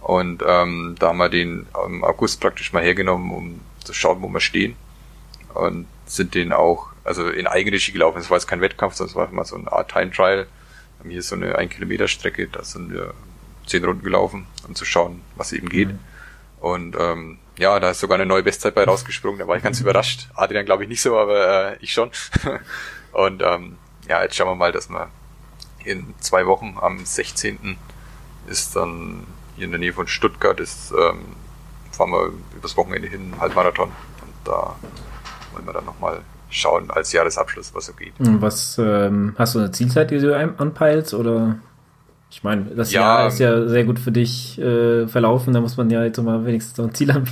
[0.01, 4.27] Und ähm, da haben wir den im August praktisch mal hergenommen, um zu schauen, wo
[4.27, 4.75] wir stehen.
[5.53, 8.19] Und sind den auch, also in Eigenregie gelaufen.
[8.19, 10.47] Es war jetzt kein Wettkampf, sondern es war mal so eine Art Time Trial.
[10.97, 13.13] Wir haben hier so eine 1 Kilometer Strecke, da sind wir
[13.65, 15.89] zehn Runden gelaufen, um zu schauen, was eben geht.
[15.89, 15.99] Mhm.
[16.59, 19.79] Und ähm, ja, da ist sogar eine neue Bestzeit bei rausgesprungen, da war ich ganz
[19.81, 20.29] überrascht.
[20.35, 22.11] Adrian glaube ich nicht so, aber äh, ich schon.
[23.11, 25.09] Und ähm, ja, jetzt schauen wir mal, dass wir
[25.83, 27.77] in zwei Wochen am 16.
[28.47, 31.25] ist dann hier in der Nähe von Stuttgart, ist, ähm,
[31.91, 33.89] fahren wir übers Wochenende hin, Halbmarathon.
[33.89, 34.75] Und da
[35.53, 38.13] wollen wir dann nochmal schauen als Jahresabschluss, was so geht.
[38.19, 41.57] Was ähm, hast du eine Zielzeit, die du anpeilst oder?
[42.29, 45.75] Ich meine, das ja, Jahr ist ja sehr gut für dich äh, verlaufen, da muss
[45.75, 47.25] man ja jetzt mal wenigstens so ein Ziel haben.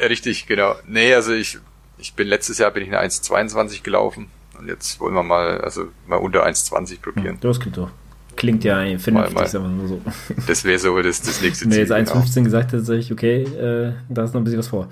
[0.00, 0.74] Richtig, genau.
[0.88, 1.58] Nee, also ich,
[1.98, 4.26] ich bin letztes Jahr bin ich eine 1,22 gelaufen
[4.58, 7.38] und jetzt wollen wir mal, also mal unter 1,20 probieren.
[7.40, 7.90] Das klingt doch.
[8.36, 10.00] Klingt ja vernünftig, sagen wir mal so.
[10.48, 11.88] Das wäre so das, das nächste Ziel.
[11.88, 12.44] Wenn jetzt 1,15 genau.
[12.44, 14.88] gesagt hätte, sage ich, okay, äh, da ist noch ein bisschen was vor.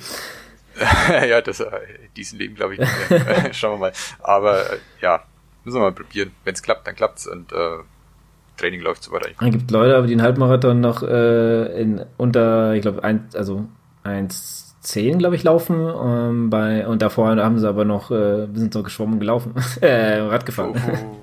[1.29, 1.71] ja, das äh,
[2.17, 3.49] diesen Leben glaube ich nicht mehr.
[3.55, 3.93] Schauen wir mal.
[4.21, 5.23] Aber äh, ja,
[5.65, 6.33] müssen wir mal probieren.
[6.45, 7.79] Wenn es klappt, dann klappt's und äh,
[8.57, 9.31] Training läuft so weiter.
[9.31, 13.67] Es gibt Leute, aber die einen Halbmarathon noch äh, in unter, ich glaube, ein, also
[14.05, 15.77] 1,10, glaube ich, laufen.
[15.81, 19.55] Ähm, bei, und davor haben sie aber noch, äh, sind so geschwommen gelaufen.
[19.81, 20.75] äh, Rad gefahren.
[20.75, 21.19] Oh, oh.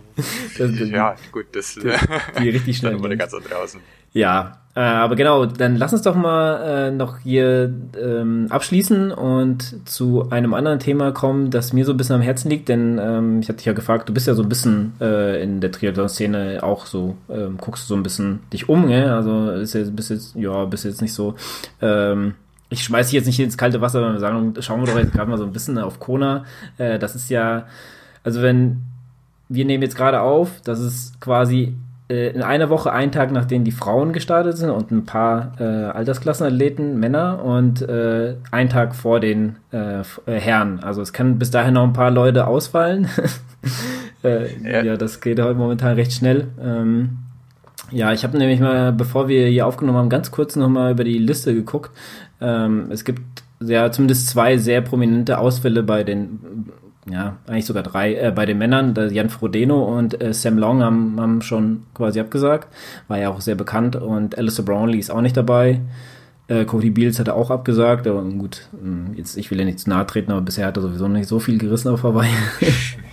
[0.58, 2.02] Das, ja, gut, das, das
[2.40, 3.00] die richtig schnell.
[3.00, 3.80] Dann ganz andere außen.
[4.14, 9.88] Ja, äh, aber genau, dann lass uns doch mal äh, noch hier ähm, abschließen und
[9.90, 13.40] zu einem anderen Thema kommen, das mir so ein bisschen am Herzen liegt, denn ähm,
[13.42, 16.60] ich hatte dich ja gefragt, du bist ja so ein bisschen äh, in der Triathlon-Szene
[16.62, 19.10] auch so, ähm, guckst du so ein bisschen dich um, gell?
[19.10, 21.36] also ist jetzt, bist jetzt, ja, bist jetzt nicht so,
[21.82, 22.36] ähm,
[22.70, 25.12] ich schmeiß dich jetzt nicht ins kalte Wasser, sondern wir sagen, schauen wir doch jetzt
[25.12, 26.46] gerade mal so ein bisschen auf Kona.
[26.78, 27.66] Äh, das ist ja,
[28.24, 28.84] also wenn
[29.50, 31.76] wir nehmen jetzt gerade auf, das ist quasi
[32.10, 37.00] in einer Woche, einen Tag nachdem die Frauen gestartet sind und ein paar äh, Altersklassenathleten,
[37.00, 40.80] Männer und äh, ein Tag vor den äh, äh Herren.
[40.80, 43.08] Also es kann bis dahin noch ein paar Leute ausfallen.
[44.24, 44.84] äh, ja.
[44.84, 44.98] ja.
[44.98, 46.48] das geht heute momentan recht schnell.
[46.60, 47.20] Ähm,
[47.92, 51.20] ja, ich habe nämlich mal, bevor wir hier aufgenommen haben, ganz kurz nochmal über die
[51.20, 51.92] Liste geguckt.
[52.42, 53.22] Ähm, es gibt
[53.60, 56.72] ja zumindest zwei sehr prominente Ausfälle bei den
[57.12, 61.20] ja, eigentlich sogar drei, äh, bei den Männern, Jan Frodeno und äh, Sam Long haben,
[61.20, 62.68] haben schon quasi abgesagt,
[63.08, 65.82] war ja auch sehr bekannt und Alistair Brownlee ist auch nicht dabei.
[66.50, 69.90] Äh, Cody Beals hatte auch abgesagt, aber gut, hm, jetzt, ich will ja nicht zu
[69.90, 72.30] nahe treten, aber bisher hat er sowieso nicht so viel gerissen auf Hawaii.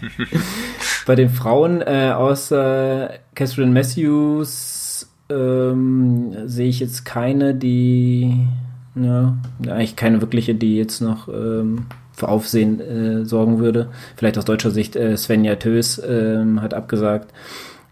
[1.07, 8.47] bei den Frauen, äh, außer Catherine Matthews, ähm, sehe ich jetzt keine, die,
[8.95, 13.91] ja, eigentlich keine wirkliche, die jetzt noch, ähm, für Aufsehen äh, sorgen würde.
[14.17, 17.33] Vielleicht aus deutscher Sicht äh, Svenja Tös äh, hat abgesagt.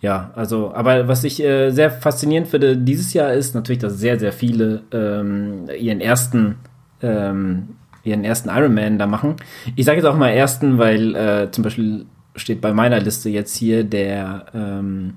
[0.01, 4.19] Ja, also, aber was ich äh, sehr faszinierend finde dieses Jahr ist natürlich, dass sehr,
[4.19, 6.57] sehr viele ähm, ihren ersten
[7.03, 7.69] ähm,
[8.03, 9.37] ihren ersten Ironman da machen.
[9.77, 12.07] Ich sage jetzt auch mal ersten, weil äh, zum Beispiel
[12.37, 15.15] steht bei meiner Liste jetzt hier der ähm,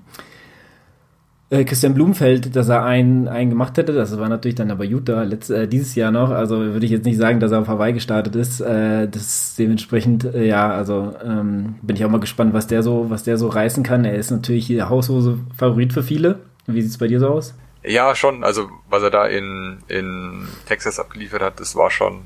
[1.49, 3.93] äh, Christian Blumfeld, dass er einen, einen gemacht hätte.
[3.93, 6.29] Das war natürlich dann aber Utah letzt, äh, dieses Jahr noch.
[6.29, 8.59] Also würde ich jetzt nicht sagen, dass er auf Hawaii gestartet ist.
[8.59, 13.09] Äh, das dementsprechend, äh, ja, also ähm, bin ich auch mal gespannt, was der so,
[13.09, 14.03] was der so reißen kann.
[14.03, 16.39] Er ist natürlich hier Haushose Favorit für viele.
[16.65, 17.53] Wie sieht's bei dir so aus?
[17.83, 18.43] Ja, schon.
[18.43, 22.23] Also was er da in, in Texas abgeliefert hat, das war schon,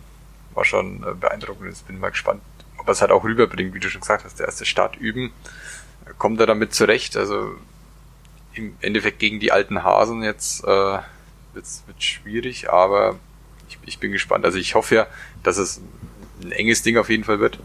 [0.55, 1.69] war schon äh, beeindruckend.
[1.69, 2.41] Jetzt bin ich mal gespannt,
[2.79, 5.31] ob er es halt auch rüberbringt, wie du schon gesagt hast, der erste Start üben.
[6.17, 7.15] Kommt er damit zurecht?
[7.15, 7.51] Also
[8.53, 10.97] im Endeffekt gegen die alten Hasen jetzt äh,
[11.53, 13.17] wird's, wird schwierig, aber
[13.69, 14.45] ich, ich bin gespannt.
[14.45, 15.07] Also ich hoffe ja,
[15.43, 15.81] dass es
[16.43, 17.59] ein enges Ding auf jeden Fall wird.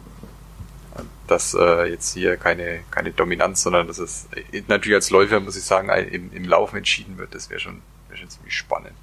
[1.27, 5.57] Dass äh, jetzt hier keine, keine Dominanz, sondern dass es äh, natürlich als Läufer, muss
[5.57, 7.35] ich sagen, im, im Laufen entschieden wird.
[7.35, 8.94] Das wäre schon, wär schon ziemlich spannend.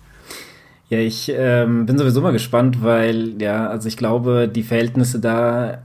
[0.89, 5.81] Ja, ich ähm, bin sowieso mal gespannt, weil, ja, also ich glaube, die Verhältnisse da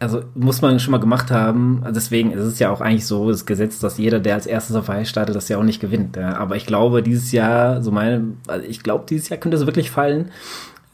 [0.00, 1.84] also muss man schon mal gemacht haben.
[1.94, 4.88] Deswegen ist es ja auch eigentlich so das Gesetz, dass jeder, der als erstes auf
[4.88, 6.16] Eis startet, das ja auch nicht gewinnt.
[6.16, 9.90] Aber ich glaube, dieses Jahr, so meine, also ich glaube, dieses Jahr könnte es wirklich
[9.90, 10.30] fallen.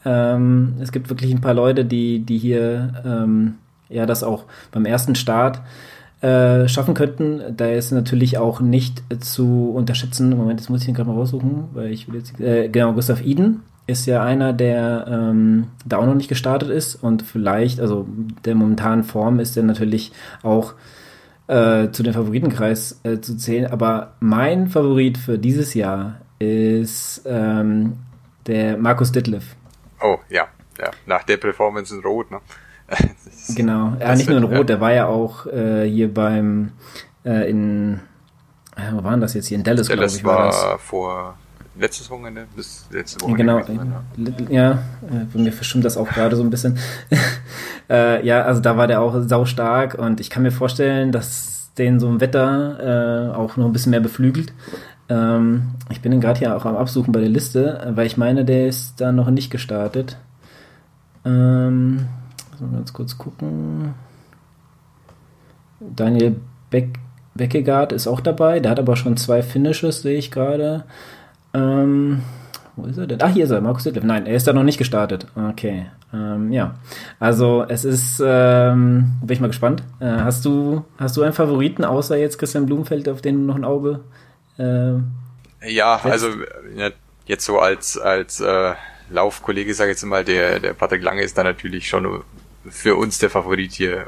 [0.03, 3.55] Ähm, es gibt wirklich ein paar Leute, die, die hier ähm,
[3.89, 5.61] ja das auch beim ersten Start
[6.21, 7.41] äh, schaffen könnten.
[7.55, 10.35] Da ist natürlich auch nicht zu unterschätzen.
[10.35, 13.61] Moment, das muss ich gerade mal raussuchen, weil ich will jetzt äh, genau Gustav Iden
[13.87, 18.05] ist ja einer, der ähm, da auch noch nicht gestartet ist und vielleicht, also
[18.43, 20.11] der momentanen Form ist der natürlich
[20.43, 20.73] auch
[21.47, 23.71] äh, zu den Favoritenkreis äh, zu zählen.
[23.71, 27.93] Aber mein Favorit für dieses Jahr ist ähm,
[28.45, 29.55] der Markus Ditlev.
[30.01, 30.47] Oh, ja,
[30.77, 30.91] ja.
[31.05, 32.41] Nach der Performance in Rot, ne?
[33.55, 36.71] genau, ja, nicht nur in Rot, der war ja auch äh, hier beim
[37.25, 38.01] äh, in
[38.75, 41.37] äh, wo waren das jetzt hier in Dallas, Dallas ich, war, war vor
[41.79, 43.33] letztes Wochenende bis letzte Woche.
[43.33, 46.77] Genau, ja, ja äh, bei mir verschwimmt das auch gerade so ein bisschen.
[47.89, 51.71] äh, ja, also da war der auch sau stark und ich kann mir vorstellen, dass
[51.77, 54.53] den so ein Wetter äh, auch noch ein bisschen mehr beflügelt.
[55.09, 58.67] Ähm, ich bin gerade hier auch am Absuchen bei der Liste, weil ich meine, der
[58.67, 60.17] ist da noch nicht gestartet.
[61.25, 62.07] Ähm,
[62.59, 63.93] mal ganz kurz gucken.
[65.79, 66.37] Daniel
[66.69, 66.99] Beck,
[67.35, 70.85] Beckegaard ist auch dabei, der hat aber schon zwei Finishes, sehe ich gerade.
[71.53, 72.21] Ähm,
[72.75, 73.19] wo ist er denn?
[73.21, 74.03] Ach, hier ist er, Markus Detlef.
[74.03, 75.27] Nein, er ist da noch nicht gestartet.
[75.35, 75.87] Okay.
[76.13, 76.75] Ähm, ja.
[77.19, 79.83] Also es ist, ähm, bin ich mal gespannt.
[79.99, 83.55] Äh, hast du, hast du einen Favoriten, außer jetzt Christian Blumenfeld, auf den du noch
[83.55, 84.01] ein Auge
[84.57, 84.95] äh,
[85.65, 86.29] ja, also
[87.25, 88.73] jetzt so als als äh,
[89.09, 92.23] Laufkollege, sage ich jetzt mal, der der Patrick Lange ist da natürlich schon
[92.69, 94.07] für uns der Favorit hier,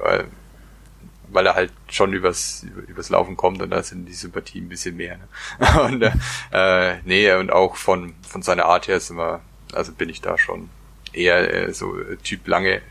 [1.32, 4.98] weil, er halt schon übers übers Laufen kommt und da sind die Sympathie ein bisschen
[4.98, 5.18] mehr.
[5.18, 5.82] Ne?
[5.84, 6.04] Und
[6.52, 9.42] äh, nee, und auch von von seiner Art her sind wir,
[9.74, 10.70] also bin ich da schon
[11.14, 12.82] eher äh, so Typ Lange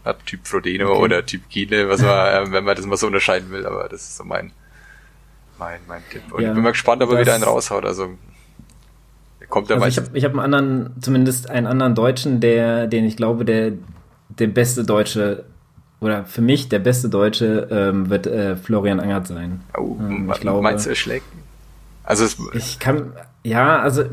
[0.00, 1.02] statt Typ Frodeno okay.
[1.02, 2.10] oder Typ Kiele, was man,
[2.48, 4.52] äh, wenn man das mal so unterscheiden will, aber das ist so mein
[5.58, 6.22] mein, mein Tipp.
[6.30, 7.84] Und ja, ich bin mal gespannt, ob er wieder einen raushaut.
[7.84, 8.10] Also
[9.48, 13.04] kommt er also Ich habe ich hab einen anderen, zumindest einen anderen Deutschen, der, den
[13.04, 13.72] ich glaube, der
[14.28, 15.44] der beste Deutsche
[16.00, 19.60] oder für mich der beste Deutsche ähm, wird äh, Florian Angert sein.
[19.76, 21.26] Oh, ähm, ich glaube, meinst du, er schlägt?
[22.04, 24.04] Also es, ich kann, ja, also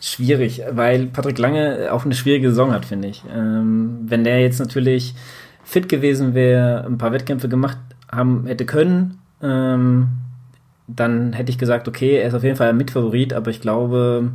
[0.00, 3.22] schwierig, weil Patrick Lange auch eine schwierige Saison hat, finde ich.
[3.34, 5.14] Ähm, wenn der jetzt natürlich
[5.64, 7.78] fit gewesen wäre, ein paar Wettkämpfe gemacht
[8.10, 10.08] haben hätte können, ähm,
[10.86, 14.30] dann hätte ich gesagt, okay, er ist auf jeden Fall ein Mitfavorit, aber ich glaube,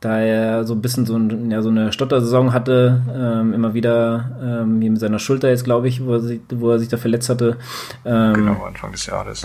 [0.00, 4.30] da er so ein bisschen so, ein, ja, so eine Stottersaison hatte, ähm, immer wieder
[4.42, 6.96] ähm, hier mit seiner Schulter jetzt, glaube ich, wo er, sich, wo er sich da
[6.96, 7.56] verletzt hatte.
[8.04, 9.44] Ähm, genau, Anfang des Jahres.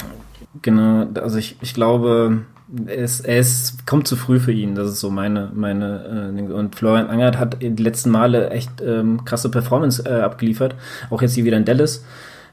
[0.62, 2.40] Genau, also ich, ich glaube,
[2.86, 7.08] es, es kommt zu früh für ihn, das ist so meine, meine äh, und Florian
[7.08, 10.76] Angert hat die letzten Male echt ähm, krasse Performance äh, abgeliefert,
[11.10, 12.04] auch jetzt hier wieder in Dallas.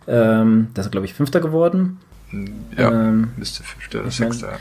[0.07, 1.99] Ähm, das ist, glaube ich, Fünfter geworden.
[2.77, 4.59] Ja, ähm, müsste fünfter oder sechster.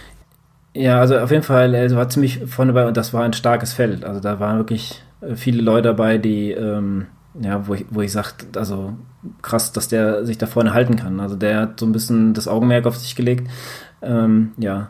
[0.78, 3.74] Ja, also auf jeden Fall, er war ziemlich vorne bei und das war ein starkes
[3.74, 4.06] Feld.
[4.06, 7.08] Also da waren wirklich äh, viele Leute dabei, die, ähm,
[7.42, 8.94] ja, wo ich, wo ich sage, also
[9.42, 11.20] krass, dass der sich da vorne halten kann.
[11.20, 13.50] Also der hat so ein bisschen das Augenmerk auf sich gelegt.
[14.04, 14.90] Ähm, ja.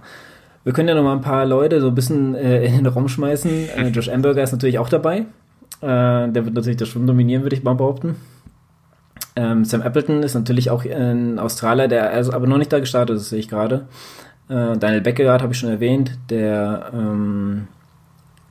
[0.66, 3.08] Wir können ja noch mal ein paar Leute so ein bisschen äh, in den Raum
[3.08, 3.70] schmeißen.
[3.70, 5.20] Äh, Josh Amberger ist natürlich auch dabei.
[5.80, 8.18] Äh, der wird natürlich das Schwimmen dominieren, würde ich mal behaupten.
[9.38, 13.16] Ähm, Sam Appleton ist natürlich auch ein Australier, der also aber noch nicht da gestartet
[13.16, 13.88] ist, sehe ich gerade.
[14.50, 17.68] Äh, Daniel Beckegaard habe ich schon erwähnt, der ähm,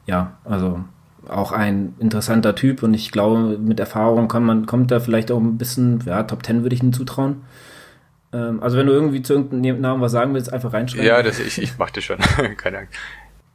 [0.06, 0.84] ja, also
[1.28, 5.40] auch ein interessanter Typ und ich glaube, mit Erfahrung kann man, kommt da vielleicht auch
[5.40, 7.42] ein bisschen, ja, Top Ten würde ich ihm zutrauen.
[8.32, 11.06] Ähm, also wenn du irgendwie zu irgendeinem Namen was sagen willst, einfach reinschreiben.
[11.06, 12.18] Ja, das, ich, ich mach das schon.
[12.56, 12.94] Keine Angst.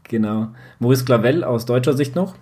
[0.03, 0.49] Genau.
[0.79, 2.35] Maurice Clavel aus deutscher Sicht noch.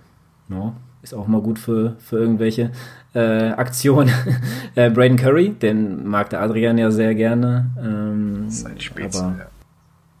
[0.48, 2.72] Ja, ist auch mal gut für, für irgendwelche
[3.14, 4.10] äh, Aktion.
[4.74, 7.70] äh, Braden Curry, den mag der Adrian ja sehr gerne.
[7.78, 9.46] Ähm, Sein Spätzle, aber, ja.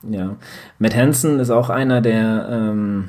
[0.08, 0.36] Ja.
[0.78, 3.08] Matt Hansen ist auch einer, der ähm,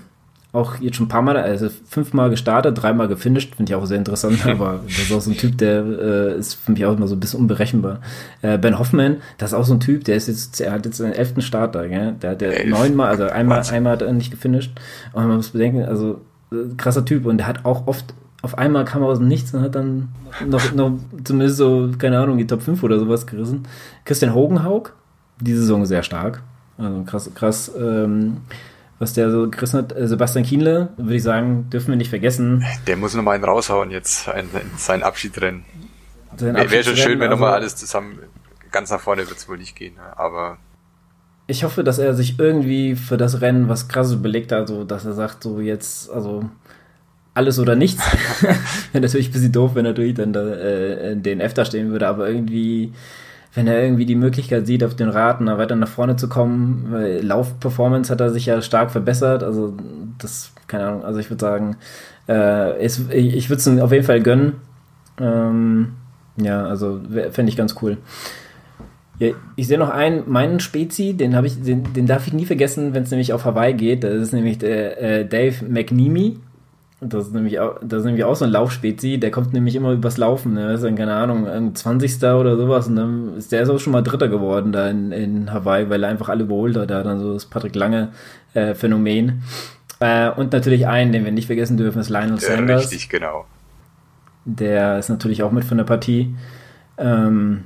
[0.53, 3.97] auch jetzt schon ein paar Mal, also fünfmal gestartet, dreimal gefinisht, finde ich auch sehr
[3.97, 7.07] interessant, aber das ist auch so ein Typ, der äh, ist für mich auch immer
[7.07, 8.01] so ein bisschen unberechenbar.
[8.41, 10.97] Äh, ben Hoffman, das ist auch so ein Typ, der ist jetzt, er hat jetzt
[10.97, 12.15] seinen elften Starter, gell?
[12.21, 14.71] der hat ja neunmal, also einmal, einmal hat er nicht gefinisht
[15.13, 16.19] und man muss bedenken, also
[16.51, 19.53] äh, krasser Typ und der hat auch oft auf einmal kam er aus dem Nichts
[19.53, 20.09] und hat dann
[20.47, 23.67] noch, noch zumindest so, keine Ahnung, die Top 5 oder sowas gerissen.
[24.03, 24.95] Christian Hogenhaug,
[25.39, 26.41] die Saison sehr stark.
[26.81, 28.37] Also krass, krass, ähm,
[28.99, 29.95] was der so gerissen hat.
[29.95, 32.65] Äh, Sebastian Kienle, würde ich sagen, dürfen wir nicht vergessen.
[32.87, 35.63] Der muss nochmal einen raushauen jetzt, ein, seinen Abschied drin.
[36.37, 38.19] Wäre schon schön, wenn also, nochmal alles zusammen,
[38.71, 40.17] ganz nach vorne wird es wohl nicht gehen, ne?
[40.17, 40.57] aber
[41.47, 45.05] ich hoffe, dass er sich irgendwie für das Rennen was krasses belegt hat, so dass
[45.05, 46.49] er sagt, so jetzt, also
[47.33, 48.01] alles oder nichts.
[48.91, 51.65] Wäre natürlich ein bisschen doof, wenn er natürlich dann da, äh, in den F da
[51.65, 52.93] stehen würde, aber irgendwie,
[53.53, 58.11] wenn er irgendwie die Möglichkeit sieht, auf den Raten weiter nach vorne zu kommen, Laufperformance
[58.11, 59.73] hat er sich ja stark verbessert, also
[60.17, 61.77] das, keine Ahnung, also ich würde sagen,
[62.29, 64.53] äh, ist, ich, ich würde es auf jeden Fall gönnen.
[65.19, 65.93] Ähm,
[66.37, 67.97] ja, also fände ich ganz cool.
[69.19, 72.93] Ja, ich sehe noch einen, meinen Spezi, den ich, den, den darf ich nie vergessen,
[72.93, 74.03] wenn es nämlich auf Hawaii geht.
[74.03, 76.39] Das ist nämlich der äh, Dave McNeamy.
[77.03, 79.91] Das ist nämlich auch, das ist nämlich auch so ein Laufspezi, der kommt nämlich immer
[79.91, 80.71] übers Laufen, ne?
[80.71, 82.17] ist dann, keine Ahnung, ein 20.
[82.23, 85.51] oder sowas und dann ist der ist auch schon mal Dritter geworden da in, in
[85.51, 88.09] Hawaii, weil er einfach alle überholt hat, da dann so das Patrick Lange
[88.53, 89.41] äh, Phänomen.
[89.99, 92.83] Äh, und natürlich einen, den wir nicht vergessen dürfen, ist Lionel Sanders.
[92.83, 93.45] Richtig, genau.
[94.45, 96.35] der ist natürlich auch mit von der Partie.
[96.99, 97.63] Ähm,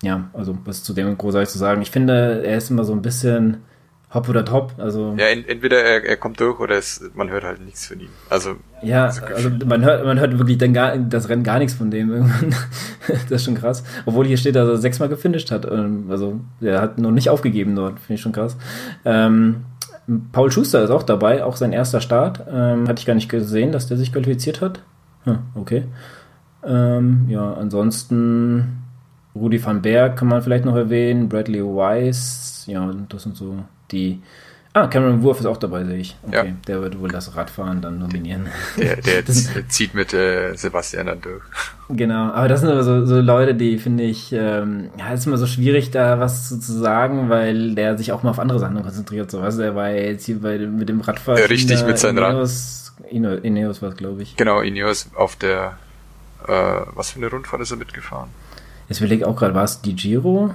[0.00, 1.82] ja, also was zu dem großartig zu sagen.
[1.82, 3.64] Ich finde, er ist immer so ein bisschen
[4.12, 4.74] hopp oder top.
[4.78, 8.08] Also ja, entweder er, er kommt durch oder es, man hört halt nichts von ihm.
[8.30, 11.90] Also ja, also man hört, man hört wirklich dann gar, das Rennen gar nichts von
[11.90, 12.54] dem irgendwann.
[13.08, 13.82] das ist schon krass.
[14.04, 15.70] Obwohl hier steht, dass er sechsmal gefinisht hat.
[15.70, 17.98] Ähm, also er hat noch nicht aufgegeben dort.
[17.98, 18.56] Finde ich schon krass.
[19.04, 19.64] Ähm,
[20.32, 22.44] Paul Schuster ist auch dabei, auch sein erster Start.
[22.48, 24.82] Ähm, hatte ich gar nicht gesehen, dass der sich qualifiziert hat.
[25.24, 25.84] Hm, okay.
[26.64, 28.85] Ähm, ja, ansonsten
[29.36, 34.20] Rudi van Berg kann man vielleicht noch erwähnen, Bradley Weiss, ja, das sind so die.
[34.72, 36.16] Ah, Cameron Wurf ist auch dabei, sehe ich.
[36.26, 36.54] Okay, ja.
[36.66, 38.48] der wird wohl das Radfahren dann nominieren.
[38.76, 39.24] Der, der
[39.68, 41.42] zieht mit äh, Sebastian dann durch.
[41.88, 45.38] Genau, aber das sind aber so, so Leute, die finde ich, ähm, ja, ist immer
[45.38, 48.82] so schwierig, da was zu, zu, sagen, weil der sich auch mal auf andere Sachen
[48.82, 49.30] konzentriert.
[49.30, 51.42] So, was der war jetzt hier bei, mit dem Radfahren.
[51.44, 52.32] Richtig, mit seinem Rad.
[53.08, 54.36] Ineos, Ineos war es, glaube ich.
[54.36, 55.78] Genau, Ineos auf der,
[56.46, 56.52] äh,
[56.94, 58.28] was für eine Rundfahrt ist er mitgefahren?
[58.88, 60.54] Jetzt überlege ich auch gerade, war es die Giro?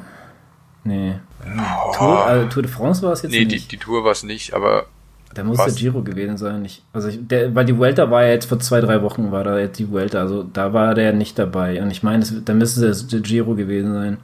[0.84, 1.16] Nee.
[1.44, 1.92] Oh.
[1.94, 3.52] Tour, also Tour de France war es jetzt nee, nicht?
[3.52, 4.86] Nee, die, die Tour war es nicht, aber.
[5.34, 6.66] Da muss der Giro gewesen sein.
[6.66, 9.46] Ich, also ich, der, weil die Vuelta war ja jetzt vor zwei, drei Wochen war
[9.46, 11.82] da jetzt die Vuelta, also da war der nicht dabei.
[11.82, 14.18] Und ich meine, da müsste es der Giro gewesen sein.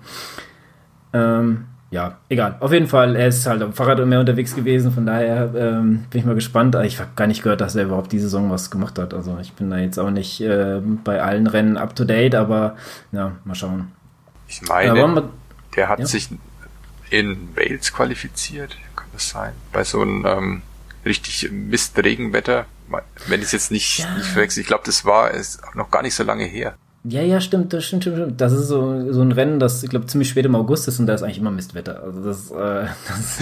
[1.14, 2.58] Ähm, ja, egal.
[2.60, 6.20] Auf jeden Fall, er ist halt am Fahrrad mehr unterwegs gewesen, von daher ähm, bin
[6.20, 6.76] ich mal gespannt.
[6.84, 9.14] Ich habe gar nicht gehört, dass er überhaupt diese Saison was gemacht hat.
[9.14, 12.76] Also ich bin da jetzt auch nicht äh, bei allen Rennen up to date, aber
[13.14, 13.94] ja, mal schauen.
[14.48, 15.24] Ich meine, ja,
[15.76, 16.06] der hat ja.
[16.06, 16.30] sich
[17.10, 19.54] in Wales qualifiziert, kann das sein?
[19.72, 20.62] Bei so einem ähm,
[21.06, 22.66] richtig Mistregenwetter.
[23.28, 24.14] Wenn ich es jetzt nicht, ja.
[24.16, 26.78] nicht verwechsel, ich glaube, das war es noch gar nicht so lange her.
[27.04, 28.42] Ja, ja, stimmt, das stimmt, stimmt, stimmt.
[28.42, 31.06] Das ist so, so ein Rennen, das, ich glaube, ziemlich spät im August ist und
[31.06, 32.04] da ist eigentlich immer Mistwetter.
[32.04, 33.40] Also das, äh, das,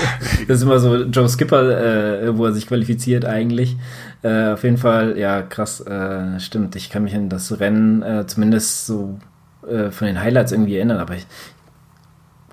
[0.48, 3.76] das ist immer so Joe Skipper, äh, wo er sich qualifiziert eigentlich.
[4.22, 6.76] Äh, auf jeden Fall, ja, krass, äh, stimmt.
[6.76, 9.20] Ich kann mich an das Rennen äh, zumindest so
[9.68, 11.26] äh, von den Highlights irgendwie erinnern, aber ich,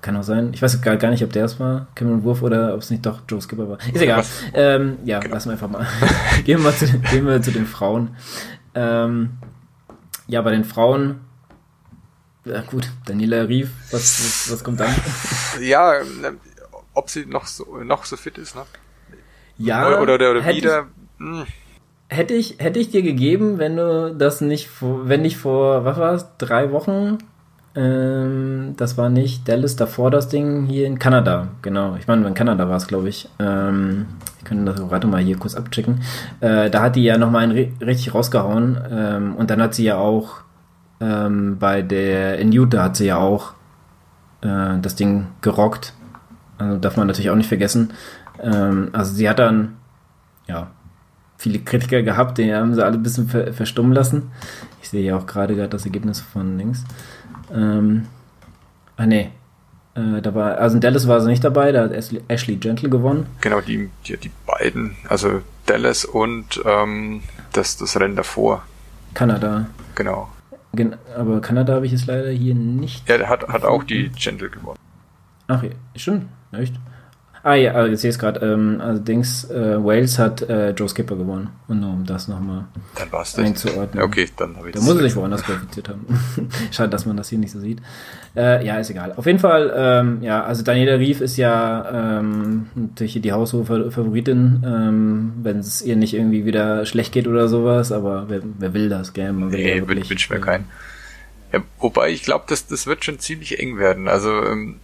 [0.03, 0.51] kann auch sein.
[0.53, 3.05] Ich weiß gar, gar nicht, ob der es war, Cameron Wurf, oder ob es nicht
[3.05, 3.77] doch Joe Skipper war.
[3.91, 4.23] Ist egal.
[4.53, 5.33] Ähm, ja, genau.
[5.33, 5.87] lassen wir einfach mal.
[6.43, 8.15] gehen, wir zu, gehen wir zu den Frauen.
[8.75, 9.31] Ähm,
[10.27, 11.21] ja, bei den Frauen,
[12.45, 14.93] ja gut, Daniela Rief, was, was, was kommt dann?
[15.61, 16.33] Ja, ne,
[16.93, 18.63] ob sie noch so, noch so fit ist, ne?
[19.57, 19.87] Ja.
[19.87, 20.87] Oder, oder, oder wieder.
[21.17, 21.45] Ich, hm.
[22.13, 25.97] Hätte ich, hätte ich dir gegeben, wenn du das nicht vor, wenn nicht vor, was
[25.97, 27.17] war es, drei Wochen
[27.75, 31.95] ähm, das war nicht Dallas davor das Ding hier in Kanada, genau.
[31.95, 33.29] Ich meine, in Kanada war es, glaube ich.
[33.39, 34.05] Ähm,
[34.39, 36.01] wir können das gerade mal hier kurz abchecken.
[36.39, 38.79] Äh, da hat die ja nochmal einen richtig rausgehauen.
[38.91, 40.41] Ähm, und dann hat sie ja auch
[40.99, 43.53] ähm, bei der in Utah hat sie ja auch
[44.41, 45.93] äh, das Ding gerockt.
[46.59, 47.93] Also darf man natürlich auch nicht vergessen.
[48.39, 49.77] Ähm, also sie hat dann
[50.47, 50.67] ja
[51.43, 54.31] viele Kritiker gehabt, die haben sie alle ein bisschen ver verstummen lassen.
[54.81, 56.85] Ich sehe ja auch gerade das Ergebnis von links.
[57.53, 58.05] Ähm,
[58.95, 59.29] ah, nee.
[59.95, 63.27] Äh, da war, also in Dallas war sie nicht dabei, da hat Ashley Gentle gewonnen.
[63.41, 68.63] Genau, die, die, die beiden, also Dallas und ähm, das, das Rennen davor.
[69.13, 69.65] Kanada.
[69.95, 70.29] Genau.
[70.73, 73.07] Gen aber Kanada habe ich jetzt leider hier nicht.
[73.07, 74.79] Ja, der hat, hat auch die Gentle gewonnen.
[75.47, 76.29] Ach, ja, stimmt.
[76.53, 76.73] Echt?
[77.45, 78.39] Ah ja, also ich sehe es gerade.
[78.39, 81.49] Ähm, allerdings, äh, Wales hat äh, Joe Skipper gewonnen.
[81.67, 82.65] Und nur um das nochmal
[83.35, 84.01] einzuordnen.
[84.01, 86.07] Okay, dann habe ich Da muss er sich woanders qualifiziert haben.
[86.71, 87.81] Schade, dass man das hier nicht so sieht.
[88.33, 89.11] Äh, ja, ist egal.
[89.17, 94.63] Auf jeden Fall, ähm, ja, also Daniela Rief ist ja ähm, natürlich die haushohe Favoritin,
[94.65, 98.87] ähm, wenn es ihr nicht irgendwie wieder schlecht geht oder sowas, aber wer, wer will
[98.87, 99.33] das, gell?
[99.33, 100.65] Man will nee, ja wirklich, wünscht mir äh, keinen.
[101.51, 104.07] Ja, wobei ich glaube, das, das wird schon ziemlich eng werden.
[104.07, 104.79] Also ähm,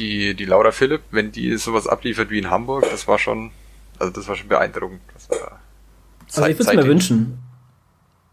[0.00, 3.50] die, die Laura Philipp, wenn die sowas abliefert wie in Hamburg, das war schon,
[3.98, 5.00] also das war schon beeindruckend.
[5.28, 5.60] War
[6.34, 7.38] also ich würde es mir wünschen.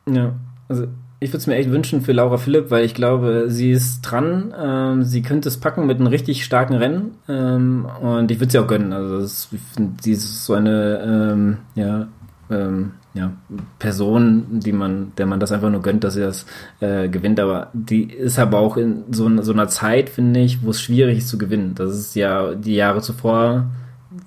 [0.09, 0.33] Ja,
[0.69, 0.87] also
[1.19, 4.53] ich würde es mir echt wünschen für Laura Philipp, weil ich glaube, sie ist dran.
[4.57, 7.15] Ähm, sie könnte es packen mit einem richtig starken Rennen.
[7.27, 8.93] Ähm, und ich würde sie auch gönnen.
[8.93, 9.49] Also das,
[10.01, 12.07] sie ist so eine ähm, ja,
[12.51, 13.31] ähm, ja,
[13.79, 16.45] Person, die man, der man das einfach nur gönnt, dass sie das
[16.79, 17.39] äh, gewinnt.
[17.39, 21.17] Aber die ist aber auch in so, so einer Zeit, finde ich, wo es schwierig
[21.19, 21.73] ist zu gewinnen.
[21.75, 23.65] Das ist ja die Jahre zuvor,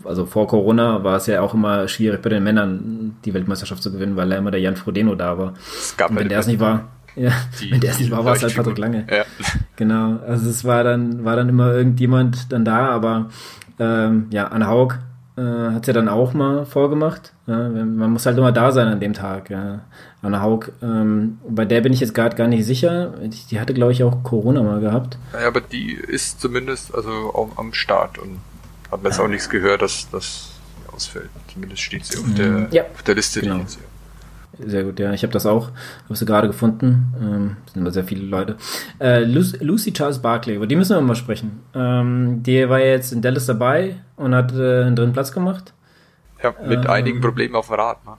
[0.05, 3.93] also vor Corona, war es ja auch immer schwierig bei den Männern, die Weltmeisterschaft zu
[3.93, 5.55] gewinnen, weil ja immer der Jan Frodeno da war.
[5.64, 7.30] Es gab Und wenn der es nicht war, ja,
[7.61, 9.07] die, wenn der es nicht war, war es halt Patrick Lange.
[9.11, 9.24] Ja.
[9.76, 13.30] Genau, also es war dann, war dann immer irgendjemand dann da, aber
[13.78, 14.99] ähm, ja, Anne Haug
[15.41, 17.32] äh, hat ja dann auch mal vorgemacht.
[17.47, 19.49] Ja, man muss halt immer da sein an dem Tag.
[19.49, 19.80] Ja.
[20.22, 23.14] Anna Haug, ähm, bei der bin ich jetzt gerade gar nicht sicher.
[23.51, 25.18] Die hatte, glaube ich, auch Corona mal gehabt.
[25.32, 28.38] Ja, aber die ist zumindest also auch am Start und
[28.91, 30.51] hat jetzt auch nichts gehört, dass das
[30.93, 31.30] ausfällt.
[31.53, 33.41] Zumindest steht sie auf der, ja, auf der Liste.
[33.41, 33.64] Genau.
[34.66, 35.12] Sehr gut, ja.
[35.12, 35.70] Ich habe das auch,
[36.04, 37.14] habe sie gerade gefunden.
[37.20, 38.56] Ähm, sind immer sehr viele Leute.
[39.00, 41.61] Äh, Lucy, Charles Barkley, über die müssen wir mal sprechen.
[41.74, 45.72] Ähm, die war jetzt in Dallas dabei und hat äh, einen dritten Platz gemacht.
[46.42, 48.04] Ja, mit ähm, einigen Problemen auf dem Rad.
[48.04, 48.12] Ne?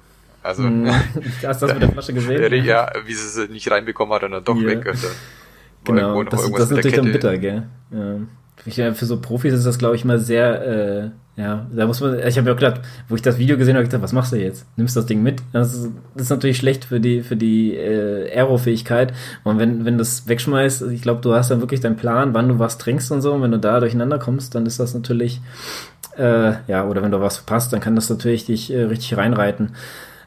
[0.44, 0.86] Also, hm,
[1.46, 2.66] hast du das mit der Flasche gesehen?
[2.66, 4.68] Ja, wie sie sie nicht reinbekommen hat und dann doch yeah.
[4.68, 4.86] weg.
[5.88, 7.64] Und dann genau, das, das ist natürlich dann bitter, gell?
[7.92, 8.94] Ja.
[8.94, 11.10] Für so Profis ist das, glaube ich, mal sehr, äh,
[11.42, 13.84] ja, da muss man, ich habe mir auch gedacht, wo ich das Video gesehen habe,
[13.84, 14.68] ich gedacht, was machst du jetzt?
[14.78, 15.42] Nimmst du das Ding mit?
[15.54, 19.12] Das ist, das ist natürlich schlecht für die, für die äh, Aerofähigkeit.
[19.44, 22.48] Und wenn, wenn du das wegschmeißt, ich glaube, du hast dann wirklich deinen Plan, wann
[22.48, 23.34] du was trinkst und so.
[23.34, 25.42] Und wenn du da durcheinander kommst, dann ist das natürlich,
[26.16, 29.72] äh, ja, oder wenn du was verpasst, dann kann das natürlich dich äh, richtig reinreiten.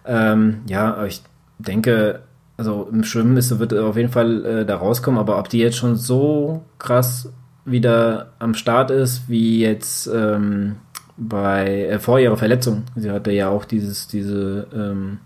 [0.04, 1.22] Ähm, ja, aber ich
[1.58, 2.22] denke,
[2.56, 5.76] also im Schwimmen ist, wird auf jeden Fall äh, da rauskommen, aber ob die jetzt
[5.76, 7.32] schon so krass
[7.64, 10.76] wieder am Start ist, wie jetzt ähm,
[11.16, 12.84] bei äh, vor ihrer Verletzung.
[12.96, 15.18] Sie hatte ja auch dieses, diese ähm,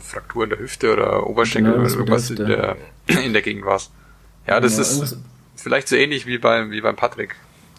[0.00, 2.76] Fraktur in der Hüfte oder Oberschenkel genau, oder irgendwas in der,
[3.24, 3.80] in der Gegend war
[4.46, 5.18] Ja, das ja, ist
[5.56, 7.36] vielleicht so ähnlich wie beim, wie beim Patrick.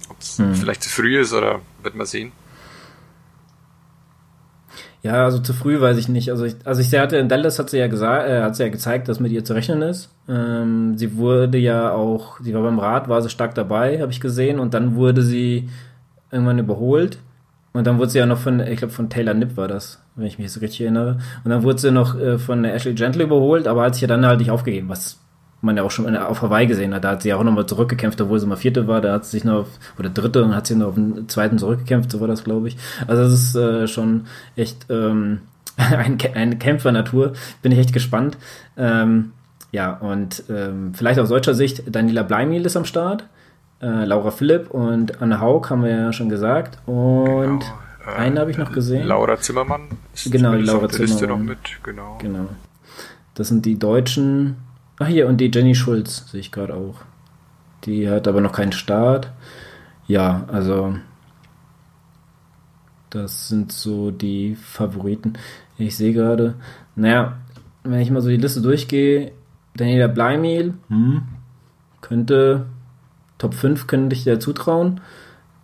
[0.09, 0.53] Ob es hm.
[0.53, 2.32] vielleicht zu früh ist oder wird man sehen.
[5.01, 6.32] Ja, also zu früh weiß ich nicht.
[6.32, 8.69] Also ich, also ich hatte in Dallas hat sie ja gesagt, äh, hat sie ja
[8.69, 10.09] gezeigt, dass mit ihr zu rechnen ist.
[10.28, 14.19] Ähm, sie wurde ja auch, sie war beim Rad, war sie stark dabei, habe ich
[14.19, 15.69] gesehen, und dann wurde sie
[16.36, 17.20] irgendwann überholt.
[17.74, 20.28] Und dann wurde sie ja noch von, ich glaube von Taylor Nipp war das, wenn
[20.28, 21.18] ich mich jetzt richtig erinnere.
[21.44, 24.26] Und dann wurde sie noch äh, von Ashley Gentle überholt, aber hat sich ja dann
[24.26, 25.20] halt nicht aufgegeben, was
[25.62, 27.04] man ja auch schon auf Hawaii gesehen hat.
[27.04, 29.02] Da hat sie ja auch nochmal zurückgekämpft, obwohl sie mal Vierte war.
[29.02, 29.68] Da hat sie sich noch auf,
[30.00, 32.78] oder Dritte und hat sie noch auf den Zweiten zurückgekämpft, so war das, glaube ich.
[33.08, 34.26] Also das ist äh, schon
[34.56, 35.42] echt ähm,
[35.78, 37.34] ein, eine Kämpfernatur.
[37.62, 38.38] Bin ich echt gespannt.
[38.78, 39.32] Ähm,
[39.72, 43.26] ja, und ähm, vielleicht aus deutscher Sicht, Daniela Bleimil ist am Start.
[43.82, 46.78] Äh, Laura Philipp und Anne Haug haben wir ja schon gesagt.
[46.88, 47.59] Und genau.
[48.07, 49.07] äh, einen habe ich noch gesehen.
[49.07, 49.89] Laura Zimmermann.
[50.13, 51.30] Ist genau, Laura Zimmermann.
[51.30, 52.17] noch mit, genau.
[52.19, 52.47] genau.
[53.34, 54.55] Das sind die Deutschen.
[54.97, 56.95] Ach hier, und die Jenny Schulz sehe ich gerade auch.
[57.84, 59.32] Die hat aber noch keinen Start.
[60.07, 60.95] Ja, also
[63.09, 65.34] das sind so die Favoriten.
[65.78, 66.55] Ich sehe gerade,
[66.95, 67.38] naja,
[67.84, 69.32] wenn ich mal so die Liste durchgehe,
[69.76, 71.23] Daniela Bleimel hm,
[72.01, 72.65] könnte
[73.38, 75.02] Top 5 könnte ich dir zutrauen.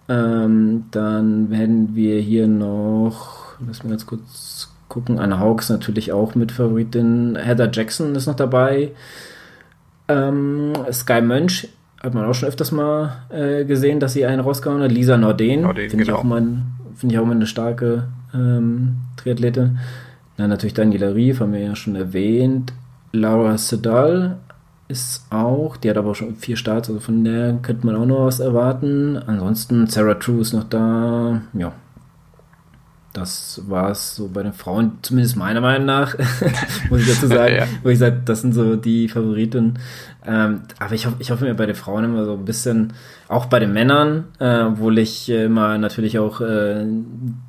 [0.10, 5.20] Ähm, dann werden wir hier noch, lass mich ganz kurz gucken.
[5.20, 7.38] Anna Hawks natürlich auch mit Favoritin.
[7.38, 8.92] Heather Jackson ist noch dabei.
[10.08, 11.70] Ähm, Sky Mönch
[12.04, 14.92] hat man auch schon öfters mal äh, gesehen, dass sie einen rausgehauen hat.
[14.92, 16.18] Lisa Norden, Norden finde genau.
[16.18, 16.44] ich, auch mal,
[17.02, 19.80] ich auch mal eine starke ähm, Triathletin.
[20.38, 22.74] Dann natürlich Daniela Rief, haben wir ja schon erwähnt.
[23.14, 24.38] Laura Sedal
[24.92, 28.06] ist auch, die hat aber auch schon vier Starts, also von der könnte man auch
[28.06, 29.18] noch was erwarten.
[29.18, 31.42] Ansonsten Sarah True ist noch da.
[31.54, 31.74] Ja,
[33.14, 36.16] das war es so bei den Frauen, zumindest meiner Meinung nach,
[36.90, 37.68] muss ich dazu sagen, ja.
[37.84, 39.80] wo ich sage, das sind so die Favoriten.
[40.26, 42.94] Ähm, aber ich hoffe, ich hoffe mir bei den Frauen immer so ein bisschen,
[43.28, 46.86] auch bei den Männern, äh, obwohl ich immer natürlich auch, äh,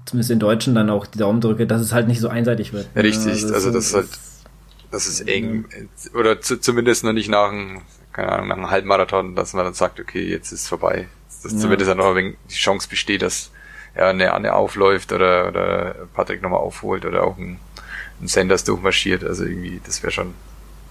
[0.07, 2.87] zumindest in Deutschen dann auch die Daumen drücke, dass es halt nicht so einseitig wird.
[2.95, 4.09] Ja, richtig, also, also das ist halt,
[4.93, 5.65] das ist eng,
[6.15, 7.81] oder zu, zumindest noch nicht nach einem,
[8.13, 11.09] keine Ahnung, nach einem Halbmarathon, dass man dann sagt, okay, jetzt ist es vorbei.
[11.43, 11.59] Dass ja.
[11.59, 13.51] zumindest dann noch ein wenig die Chance besteht, dass
[13.97, 17.59] ja, eine Anne aufläuft oder, oder Patrick nochmal aufholt oder auch ein,
[18.21, 19.25] ein Sanders durchmarschiert.
[19.25, 20.35] Also irgendwie, das wäre schon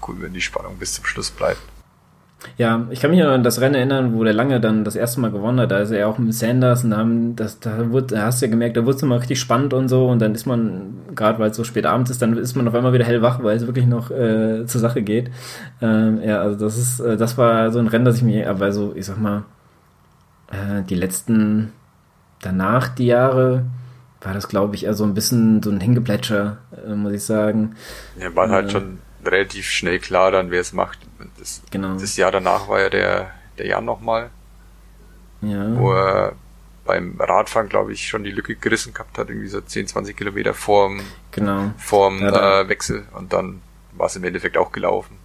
[0.06, 1.62] cool, wenn die Spannung bis zum Schluss bleibt.
[2.58, 5.20] Ja, ich kann mich noch an das Rennen erinnern, wo der Lange dann das erste
[5.20, 5.70] Mal gewonnen hat.
[5.70, 8.42] Da ist er ja auch mit Sanders und da, haben, das, da, wurde, da hast
[8.42, 10.08] du ja gemerkt, da wurde es immer richtig spannend und so.
[10.08, 12.74] Und dann ist man, gerade weil es so spät abends ist, dann ist man auf
[12.74, 15.30] einmal wieder hellwach, weil es wirklich noch äh, zur Sache geht.
[15.80, 18.72] Ähm, ja, also das ist, äh, das war so ein Rennen, das ich mir, aber
[18.72, 19.44] so, ich sag mal,
[20.50, 21.72] äh, die letzten
[22.42, 23.64] danach die Jahre
[24.20, 27.74] war das, glaube ich, eher so ein bisschen so ein Hingeplätscher, äh, muss ich sagen.
[28.20, 30.98] Ja, war halt äh, schon relativ schnell klar dann, wer es macht.
[31.38, 31.94] Das, genau.
[31.94, 34.30] das Jahr danach war ja der, der Jan nochmal.
[35.40, 35.76] Ja.
[35.76, 36.34] Wo er
[36.84, 40.54] beim Radfahren, glaube ich, schon die Lücke gerissen gehabt hat, irgendwie so 10, 20 Kilometer
[40.54, 41.00] vorm,
[41.30, 41.72] genau.
[41.78, 43.06] vorm ja, äh, Wechsel.
[43.12, 43.60] Und dann
[43.92, 45.16] war es im Endeffekt auch gelaufen.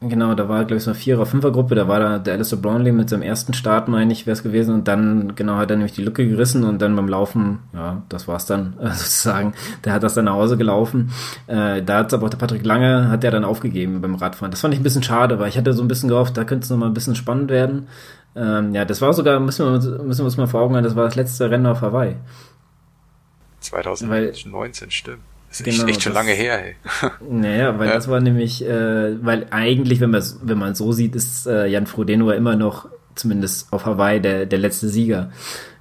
[0.00, 1.74] Genau, da war, glaube ich, so eine Vierer-, Fünfer-Gruppe.
[1.74, 4.72] Da war da der Alistair Brownlee mit seinem ersten Start, meine ich, wäre es gewesen.
[4.72, 8.28] Und dann, genau, hat er nämlich die Lücke gerissen und dann beim Laufen, ja, das
[8.28, 9.54] war's dann äh, sozusagen.
[9.84, 11.10] Der hat das dann nach Hause gelaufen.
[11.48, 14.52] Äh, da hat aber auch der Patrick Lange, hat der dann aufgegeben beim Radfahren.
[14.52, 16.62] Das fand ich ein bisschen schade, weil ich hatte so ein bisschen gehofft, da könnte
[16.62, 17.88] es nochmal ein bisschen spannend werden.
[18.36, 19.72] Ähm, ja, das war sogar, müssen wir,
[20.04, 22.14] müssen wir uns mal vor Augen haben, das war das letzte Rennen auf Hawaii.
[23.60, 24.08] 2019,
[24.86, 25.22] weil, stimmt.
[25.48, 26.74] Das ist genau, echt, echt schon lange her, ey.
[27.28, 27.94] Naja, weil ja.
[27.94, 31.86] das war nämlich, äh, weil eigentlich, wenn man wenn man so sieht, ist äh, Jan
[31.86, 35.30] Frodeno immer noch, zumindest auf Hawaii, der, der letzte Sieger.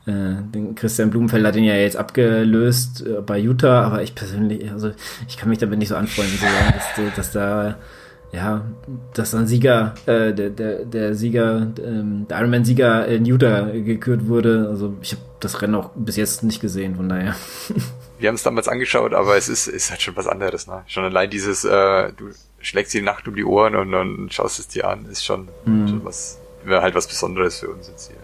[0.06, 4.72] Äh, den Christian Blumenfeld hat ihn ja jetzt abgelöst äh, bei Utah, aber ich persönlich,
[4.72, 4.92] also
[5.28, 7.76] ich kann mich damit nicht so anfreunden, sagen, dass, dass da
[8.32, 8.66] ja,
[9.14, 14.68] dass dann Sieger, äh, der, der, der Sieger, ähm, der Ironman-Sieger in Utah gekürt wurde.
[14.70, 17.36] Also ich habe das Rennen auch bis jetzt nicht gesehen, von daher.
[18.20, 20.84] Wir haben es damals angeschaut, aber es ist, ist halt schon was anderes, ne?
[20.88, 24.68] Schon allein dieses, äh, du schlägst die Nacht um die Ohren und dann schaust es
[24.68, 25.88] dir an, ist schon, mhm.
[25.88, 28.18] schon was, wäre halt was Besonderes für uns jetzt hier.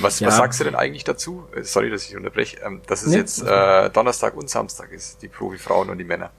[0.00, 0.28] Was, ja.
[0.28, 1.44] was sagst du denn eigentlich dazu?
[1.54, 5.22] Äh, sorry, dass ich unterbreche, ähm, dass es nee, jetzt äh, Donnerstag und Samstag ist,
[5.22, 6.30] die Profi-Frauen und die Männer.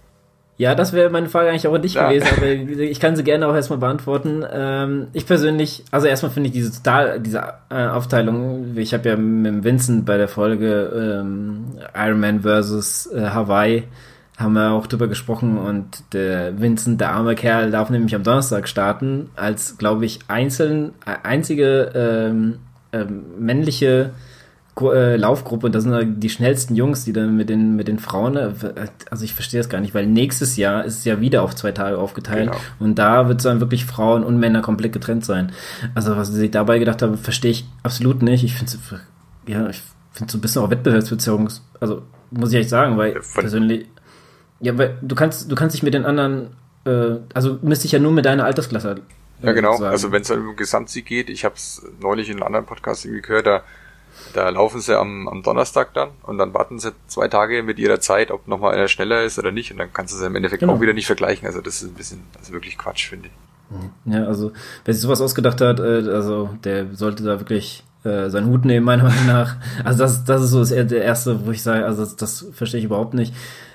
[0.58, 2.10] Ja, das wäre meine Frage eigentlich auch an dich ja.
[2.10, 4.44] gewesen, aber ich kann sie gerne auch erstmal beantworten.
[4.52, 9.16] Ähm, ich persönlich, also erstmal finde ich diese total, diese äh, Aufteilung, ich habe ja
[9.16, 13.84] mit Vincent bei der Folge ähm, Iron Man versus äh, Hawaii
[14.38, 18.68] haben wir auch drüber gesprochen und der Vincent, der arme Kerl, darf nämlich am Donnerstag
[18.68, 22.60] starten, als, glaube ich, einzeln, äh, einzige ähm,
[22.94, 24.12] ähm, männliche
[24.80, 28.52] Laufgruppe und das sind die schnellsten Jungs, die dann mit den, mit den Frauen, äh,
[29.10, 31.72] also ich verstehe das gar nicht, weil nächstes Jahr ist es ja wieder auf zwei
[31.72, 32.64] Tage aufgeteilt genau.
[32.80, 35.52] und da wird es dann wirklich Frauen und Männer komplett getrennt sein.
[35.96, 38.44] Also was sie sich dabei gedacht haben, verstehe ich absolut nicht.
[38.44, 39.00] Ich finde es,
[39.48, 41.50] ja, ich finde so ein bisschen auch Wettbewerbsbeziehung,
[41.80, 43.88] also muss ich echt sagen, weil Von persönlich,
[44.60, 46.50] ja, weil du kannst, du kannst dich mit den anderen,
[46.86, 49.02] äh, also misst dich ja nur mit deiner Altersklasse.
[49.42, 49.78] Äh, ja, genau.
[49.78, 49.92] Sagen.
[49.92, 53.22] Also wenn es um Gesamtsieg geht, ich habe es neulich in einem anderen Podcast irgendwie
[53.22, 53.64] gehört, da
[54.34, 58.00] da laufen sie am, am Donnerstag dann und dann warten sie zwei Tage mit ihrer
[58.00, 60.62] Zeit, ob nochmal einer schneller ist oder nicht und dann kannst du es im Endeffekt
[60.62, 60.74] genau.
[60.74, 61.48] auch wieder nicht vergleichen.
[61.48, 63.34] Also das ist ein bisschen, also wirklich Quatsch, finde ich.
[64.06, 64.54] Ja, also
[64.86, 68.86] wer sich sowas ausgedacht hat, äh, also der sollte da wirklich äh, seinen Hut nehmen,
[68.86, 69.58] meiner Meinung nach.
[69.84, 72.80] Also das, das ist so das, der erste, wo ich sage, also das, das verstehe
[72.80, 73.34] ich überhaupt nicht.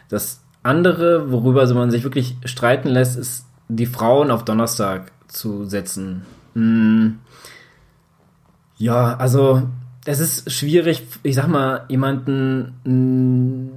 [0.09, 6.25] Das andere, worüber man sich wirklich streiten lässt, ist die Frauen auf Donnerstag zu setzen.
[6.55, 7.19] Hm.
[8.77, 9.63] Ja, also
[10.05, 13.69] es ist schwierig, ich sag mal, jemanden, mm,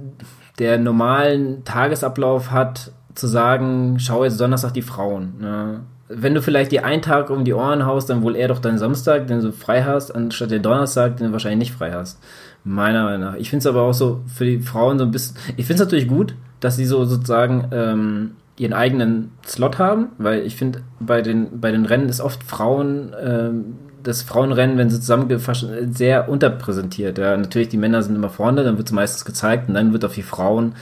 [0.58, 5.34] der normalen Tagesablauf hat, zu sagen, schau jetzt Donnerstag die Frauen.
[5.40, 5.80] Ne?
[6.08, 8.78] Wenn du vielleicht die einen Tag um die Ohren haust, dann wohl eher doch deinen
[8.78, 12.22] Samstag, den du frei hast, anstatt den Donnerstag, den du wahrscheinlich nicht frei hast.
[12.62, 13.34] Meiner Meinung nach.
[13.34, 15.36] Ich finde es aber auch so für die Frauen so ein bisschen.
[15.56, 20.40] Ich finde es natürlich gut, dass sie so sozusagen ähm, ihren eigenen Slot haben, weil
[20.40, 23.74] ich finde, bei den, bei den Rennen ist oft Frauen ähm,
[24.06, 27.18] das Frauenrennen, wenn sie zusammengefasst sehr unterpräsentiert.
[27.18, 30.04] Ja, natürlich, die Männer sind immer vorne, dann wird es meistens gezeigt und dann wird
[30.04, 30.74] auf die Frauen.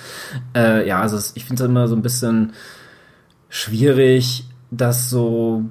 [0.55, 2.53] Äh, ja, also ich finde es immer so ein bisschen
[3.49, 5.65] schwierig, das so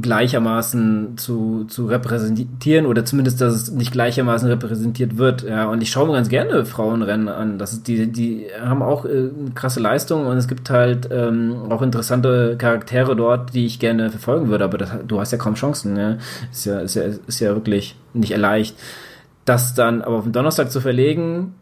[0.00, 5.42] gleichermaßen zu, zu repräsentieren oder zumindest, dass es nicht gleichermaßen repräsentiert wird.
[5.42, 7.58] Ja, und ich schaue mir ganz gerne Frauenrennen an.
[7.58, 11.82] Das ist die, die haben auch äh, krasse Leistungen und es gibt halt ähm, auch
[11.82, 15.96] interessante Charaktere dort, die ich gerne verfolgen würde, aber das, du hast ja kaum Chancen.
[15.96, 16.16] Ja?
[16.52, 18.76] Ist ja, ist ja, ist ja wirklich nicht erleicht.
[19.44, 21.54] Das dann aber auf den Donnerstag zu verlegen,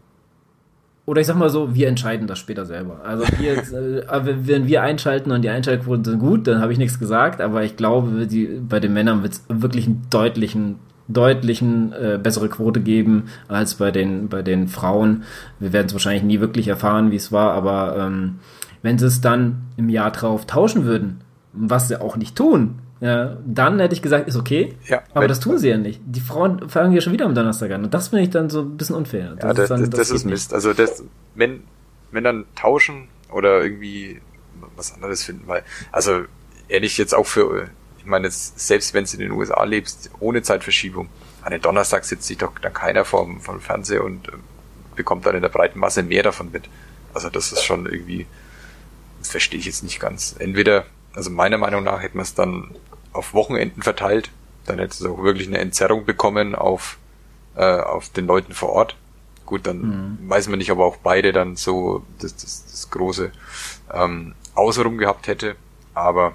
[1.07, 3.01] oder ich sag mal so, wir entscheiden das später selber.
[3.05, 3.53] Also wir,
[4.09, 7.63] äh, wenn wir einschalten und die Einschaltquoten sind gut, dann habe ich nichts gesagt, aber
[7.63, 10.77] ich glaube, die, bei den Männern wird es wirklich einen deutlichen,
[11.09, 15.25] deutlichen äh, bessere Quote geben als bei den, bei den Frauen.
[15.61, 18.37] Wir werden es wahrscheinlich nie wirklich erfahren, wie es war, aber ähm,
[18.81, 21.21] wenn sie es dann im Jahr drauf tauschen würden,
[21.53, 24.77] was sie auch nicht tun, ja, dann hätte ich gesagt, ist okay.
[24.87, 26.01] Ja, aber das tun sie ja nicht.
[26.07, 27.85] Die Frauen fangen ja schon wieder am Donnerstag an.
[27.85, 29.37] Und das finde ich dann so ein bisschen unfair.
[29.37, 30.55] Das ja, das, ist, dann, das, das ist Mist.
[30.55, 31.65] Also das, wenn,
[32.13, 34.23] wenn dann tauschen oder irgendwie
[34.75, 36.23] was anderes finden, weil, also
[36.69, 41.11] ehrlich jetzt auch für, ich meine, selbst wenn du in den USA lebst, ohne Zeitverschiebung,
[41.43, 44.33] an den Donnerstag sitzt sich doch dann keiner vom, vom Fernseher und äh,
[44.97, 46.71] bekommt dann in der breiten Masse mehr davon mit.
[47.13, 48.25] Also das ist schon irgendwie,
[49.19, 50.35] das verstehe ich jetzt nicht ganz.
[50.39, 52.75] Entweder, also meiner Meinung nach hätte man es dann
[53.15, 54.31] auf Wochenenden verteilt.
[54.67, 56.99] Dann hätte es auch wirklich eine Entzerrung bekommen auf,
[57.57, 58.97] äh, auf den Leuten vor Ort.
[59.47, 60.29] Gut, dann mhm.
[60.29, 63.33] weiß man nicht, ob auch beide dann so das, das, das große
[63.93, 65.57] ähm, Außenrum gehabt hätte.
[65.95, 66.35] Aber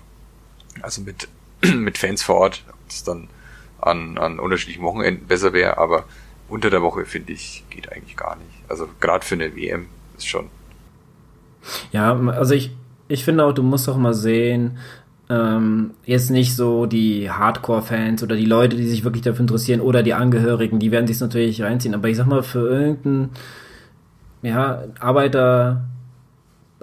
[0.81, 1.27] also mit,
[1.75, 3.27] mit Fans vor Ort, ob es dann
[3.81, 6.05] an, an unterschiedlichen Wochenenden besser wäre, aber
[6.49, 8.49] unter der Woche finde ich, geht eigentlich gar nicht.
[8.67, 10.49] Also gerade für eine WM ist schon.
[11.91, 12.71] Ja, also ich,
[13.07, 14.77] ich finde auch, du musst auch mal sehen,
[15.29, 20.01] ähm, jetzt nicht so die Hardcore-Fans oder die Leute, die sich wirklich dafür interessieren oder
[20.01, 21.93] die Angehörigen, die werden sich natürlich reinziehen.
[21.93, 23.29] Aber ich sag mal, für irgendeinen
[24.41, 25.83] ja, Arbeiter,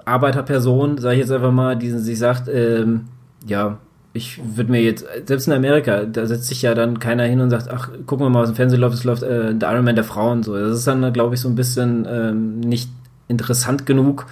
[0.05, 3.07] Arbeiterperson, sage ich jetzt einfach mal, die sich sagt, ähm,
[3.45, 3.79] ja,
[4.13, 7.49] ich würde mir jetzt, selbst in Amerika, da setzt sich ja dann keiner hin und
[7.49, 10.03] sagt, ach, gucken wir mal, was im Fernsehen läuft, es läuft äh, der Ironman der
[10.05, 10.55] Frauen so.
[10.57, 12.89] Das ist dann, glaube ich, so ein bisschen ähm, nicht
[13.27, 14.25] interessant genug,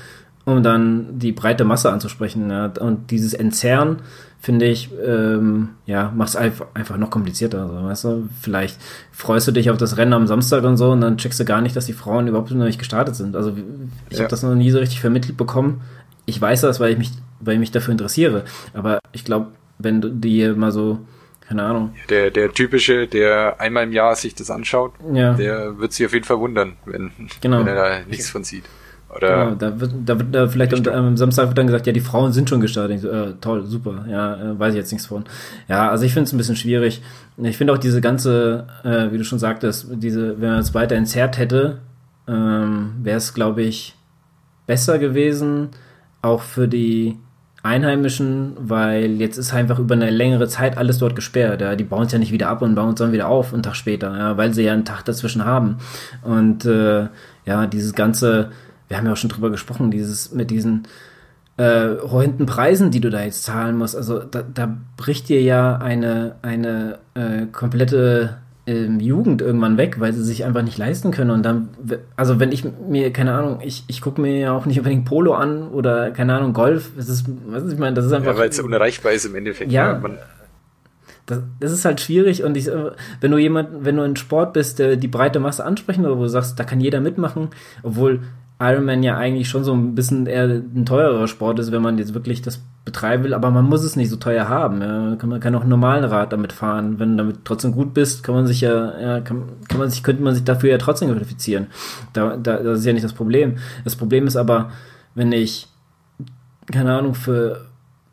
[0.46, 2.50] um dann die breite Masse anzusprechen.
[2.50, 2.72] Ja.
[2.80, 3.98] Und dieses Entzerren
[4.40, 7.64] finde ich, ähm, ja, mach's einfach, einfach noch komplizierter.
[7.64, 8.80] Also, weißt du, vielleicht
[9.12, 11.62] freust du dich auf das Rennen am Samstag und so und dann checkst du gar
[11.62, 13.36] nicht, dass die Frauen überhaupt noch nicht gestartet sind.
[13.36, 13.54] Also
[14.10, 14.24] ich ja.
[14.24, 15.82] habe das noch nie so richtig vermittelt bekommen.
[16.28, 18.46] Ich weiß das, weil ich mich, weil ich mich dafür interessiere.
[18.74, 19.48] Aber ich glaube,
[19.80, 21.00] wenn du dir mal so
[21.48, 21.94] keine Ahnung.
[22.10, 25.34] Der, der typische, der einmal im Jahr sich das anschaut, ja.
[25.34, 27.60] der wird sich auf jeden Fall wundern, wenn, genau.
[27.60, 28.64] wenn er da nichts von sieht.
[29.16, 31.94] Oder genau, da wird, da wird da vielleicht am, am Samstag wird dann gesagt, ja,
[31.94, 33.00] die Frauen sind schon gestartet.
[33.00, 35.24] So, äh, toll, super, ja, äh, weiß ich jetzt nichts von.
[35.68, 37.02] Ja, also ich finde es ein bisschen schwierig.
[37.38, 40.96] Ich finde auch diese ganze, äh, wie du schon sagtest, diese, wenn man es weiter
[40.96, 41.80] entzerrt hätte,
[42.28, 43.96] ähm, wäre es, glaube ich,
[44.68, 45.70] besser gewesen,
[46.22, 47.18] auch für die
[47.66, 51.62] Einheimischen, weil jetzt ist einfach über eine längere Zeit alles dort gesperrt.
[51.62, 51.76] Ja.
[51.76, 53.76] Die bauen es ja nicht wieder ab und bauen es dann wieder auf einen Tag
[53.76, 55.78] später, ja, weil sie ja einen Tag dazwischen haben.
[56.22, 57.08] Und äh,
[57.46, 58.52] ja, dieses ganze,
[58.88, 60.88] wir haben ja auch schon drüber gesprochen, dieses mit diesen
[61.58, 63.96] äh, horrenden Preisen, die du da jetzt zahlen musst.
[63.96, 70.14] Also da, da bricht dir ja eine, eine äh, komplette ähm, Jugend irgendwann weg, weil
[70.14, 71.32] sie sich einfach nicht leisten können.
[71.32, 71.70] Und dann,
[72.16, 75.34] also wenn ich mir, keine Ahnung, ich, ich gucke mir ja auch nicht unbedingt Polo
[75.34, 76.92] an oder, keine Ahnung, Golf.
[76.98, 78.34] Das ist, was ich meine, das ist einfach.
[78.34, 79.72] Ja, weil es unerreichbar ist im Endeffekt.
[79.72, 79.94] Ja.
[79.94, 80.18] ja man,
[81.26, 84.78] das, das ist halt schwierig und ich, wenn du jemand, wenn du ein Sport bist,
[84.78, 87.50] der die breite Masse ansprechen oder wo du sagst, da kann jeder mitmachen,
[87.82, 88.22] obwohl
[88.60, 92.14] Ironman ja eigentlich schon so ein bisschen eher ein teurerer Sport ist, wenn man jetzt
[92.14, 94.82] wirklich das betreiben will, aber man muss es nicht so teuer haben.
[94.82, 95.18] Ja.
[95.26, 97.00] Man kann auch einen normalen Rad damit fahren.
[97.00, 100.04] Wenn du damit trotzdem gut bist, kann man sich ja, ja kann, kann man sich,
[100.04, 101.68] könnte man sich dafür ja trotzdem qualifizieren.
[102.14, 103.56] Da, da, das ist ja nicht das Problem.
[103.84, 104.72] Das Problem ist aber,
[105.16, 105.68] wenn ich,
[106.72, 107.66] keine Ahnung, für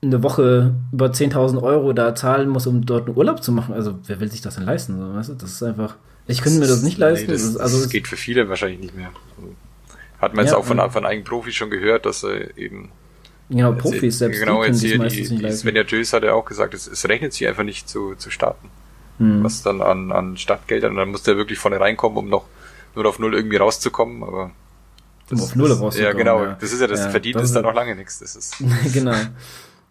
[0.02, 3.98] eine Woche über 10.000 Euro da zahlen muss, um dort einen Urlaub zu machen, also
[4.06, 4.98] wer will sich das denn leisten?
[5.14, 5.34] weißt du?
[5.34, 7.26] Das ist einfach, ich könnte mir das nicht leisten.
[7.26, 9.10] Nee, das, also, das geht für viele wahrscheinlich nicht mehr.
[10.22, 12.90] Hat man jetzt ja, auch von, von eigenen Profis schon gehört, dass er eben
[13.50, 14.40] Genau, Profis selbst.
[14.40, 17.46] Genau, jetzt hier die, die Svenja Jös hat ja auch gesagt, es, es rechnet sich
[17.46, 18.70] einfach nicht zu, zu starten.
[19.18, 19.44] Hm.
[19.44, 22.46] Was dann an, an Stadtgeldern, dann muss der wirklich vorne reinkommen, um noch
[22.94, 24.52] nur auf Null irgendwie rauszukommen, aber
[25.28, 26.04] das, um auf Null rauszukommen.
[26.04, 26.44] Ja, genau.
[26.44, 26.56] Ja.
[26.60, 28.20] Das ist ja das ja, verdient ist dann noch lange nichts.
[28.20, 28.56] Das ist.
[28.94, 29.16] genau.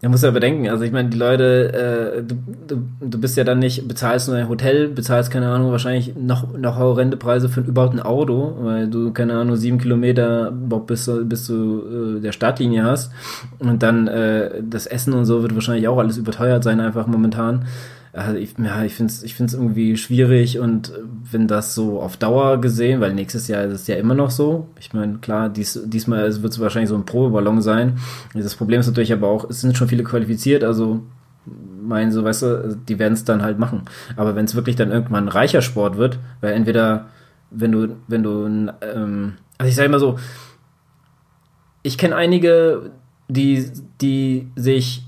[0.02, 2.36] Ja, muss ja bedenken, also ich meine, die Leute, äh, du,
[2.68, 6.58] du, du bist ja dann nicht, bezahlst nur ein Hotel, bezahlst, keine Ahnung, wahrscheinlich noch,
[6.58, 11.46] noch horrende Preise für überhaupt ein Auto, weil du, keine Ahnung, sieben Kilometer bis, bis
[11.46, 13.12] zu äh, der Startlinie hast.
[13.60, 17.66] Und dann äh, das Essen und so wird wahrscheinlich auch alles überteuert sein, einfach momentan
[18.14, 20.92] also ich, ja, ich finde es ich find's irgendwie schwierig und
[21.32, 24.68] wenn das so auf Dauer gesehen, weil nächstes Jahr ist es ja immer noch so.
[24.80, 28.00] Ich meine, klar, dies, diesmal wird es wahrscheinlich so ein Probeballon sein.
[28.34, 31.02] Das Problem ist natürlich aber auch, es sind schon viele qualifiziert, also
[31.82, 33.84] meinen so, weißt du, die werden es dann halt machen.
[34.18, 37.08] Aber wenn es wirklich dann irgendwann ein reicher Sport wird, weil entweder,
[37.50, 38.46] wenn du, wenn du,
[38.82, 40.20] ähm, also ich sage immer so,
[41.82, 42.92] ich kenne einige,
[43.30, 45.04] die, die sich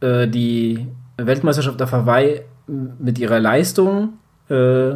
[0.00, 0.86] äh, die
[1.16, 4.14] Weltmeisterschaft auf Hawaii mit ihrer Leistung,
[4.50, 4.94] äh,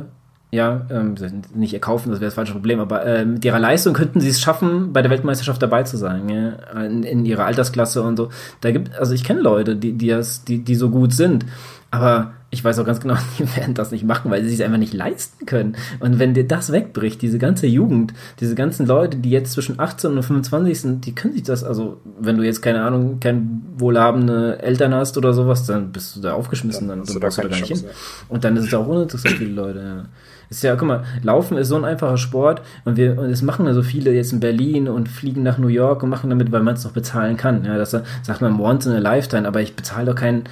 [0.52, 1.14] ja, ähm,
[1.54, 4.40] nicht erkaufen, das wäre das falsche Problem, aber äh, mit ihrer Leistung könnten sie es
[4.40, 6.82] schaffen, bei der Weltmeisterschaft dabei zu sein, ja?
[6.82, 8.30] in, in ihrer Altersklasse und so.
[8.60, 11.46] Da gibt, also ich kenne Leute, die, die, das, die, die so gut sind,
[11.90, 14.78] aber ich weiß auch ganz genau, die werden das nicht machen, weil sie es einfach
[14.78, 15.76] nicht leisten können.
[16.00, 20.16] Und wenn dir das wegbricht, diese ganze Jugend, diese ganzen Leute, die jetzt zwischen 18
[20.16, 24.60] und 25 sind, die können sich das, also wenn du jetzt keine Ahnung, kein wohlhabende
[24.62, 27.56] Eltern hast oder sowas, dann bist du da aufgeschmissen, dann, dann brauchst du da gar
[27.56, 27.84] nicht hin.
[28.28, 30.04] Und dann ist es auch uninteressant die Leute, ja.
[30.50, 33.66] Ist ja, guck mal, Laufen ist so ein einfacher Sport und wir, und es machen
[33.66, 36.64] ja so viele jetzt in Berlin und fliegen nach New York und machen damit, weil
[36.64, 37.64] man es noch bezahlen kann.
[37.64, 40.42] Ja, das sagt man once in a lifetime, aber ich bezahle doch keinen,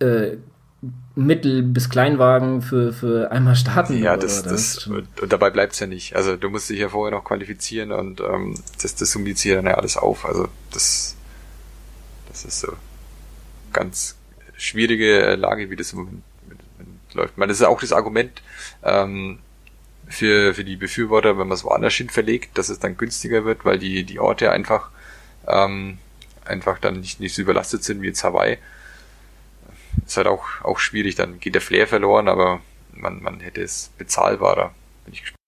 [0.00, 0.32] äh,
[1.16, 4.02] Mittel- bis Kleinwagen für, für einmal starten.
[4.02, 6.16] Ja, das, das, das und dabei bleibt's ja nicht.
[6.16, 9.66] Also du musst dich ja vorher noch qualifizieren und ähm, das, das summiert sich dann
[9.66, 10.24] ja alles auf.
[10.24, 11.14] Also das,
[12.28, 12.72] das ist so
[13.72, 14.16] ganz
[14.56, 16.22] schwierige Lage, wie das im Moment,
[17.14, 17.38] läuft.
[17.38, 18.42] Meine, das ist auch das Argument
[18.82, 19.38] ähm,
[20.08, 23.64] für, für die Befürworter, wenn man es woanders hin verlegt, dass es dann günstiger wird,
[23.64, 24.90] weil die, die Orte einfach
[25.46, 25.98] ähm,
[26.44, 28.58] einfach dann nicht, nicht so überlastet sind wie jetzt Hawaii
[30.04, 32.60] ist halt auch, auch schwierig, dann geht der Flair verloren, aber
[32.92, 34.72] man, man hätte es bezahlbarer.
[35.04, 35.38] Bin ich gespannt.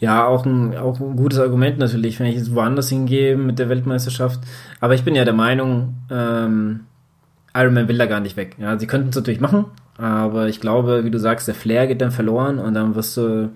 [0.00, 3.68] Ja, auch ein, auch ein gutes Argument natürlich, wenn ich jetzt woanders hingehe mit der
[3.68, 4.40] Weltmeisterschaft.
[4.80, 6.80] Aber ich bin ja der Meinung, ähm,
[7.54, 8.56] Ironman will da gar nicht weg.
[8.58, 12.00] Ja, sie könnten es natürlich machen, aber ich glaube, wie du sagst, der Flair geht
[12.00, 13.52] dann verloren und dann wirst du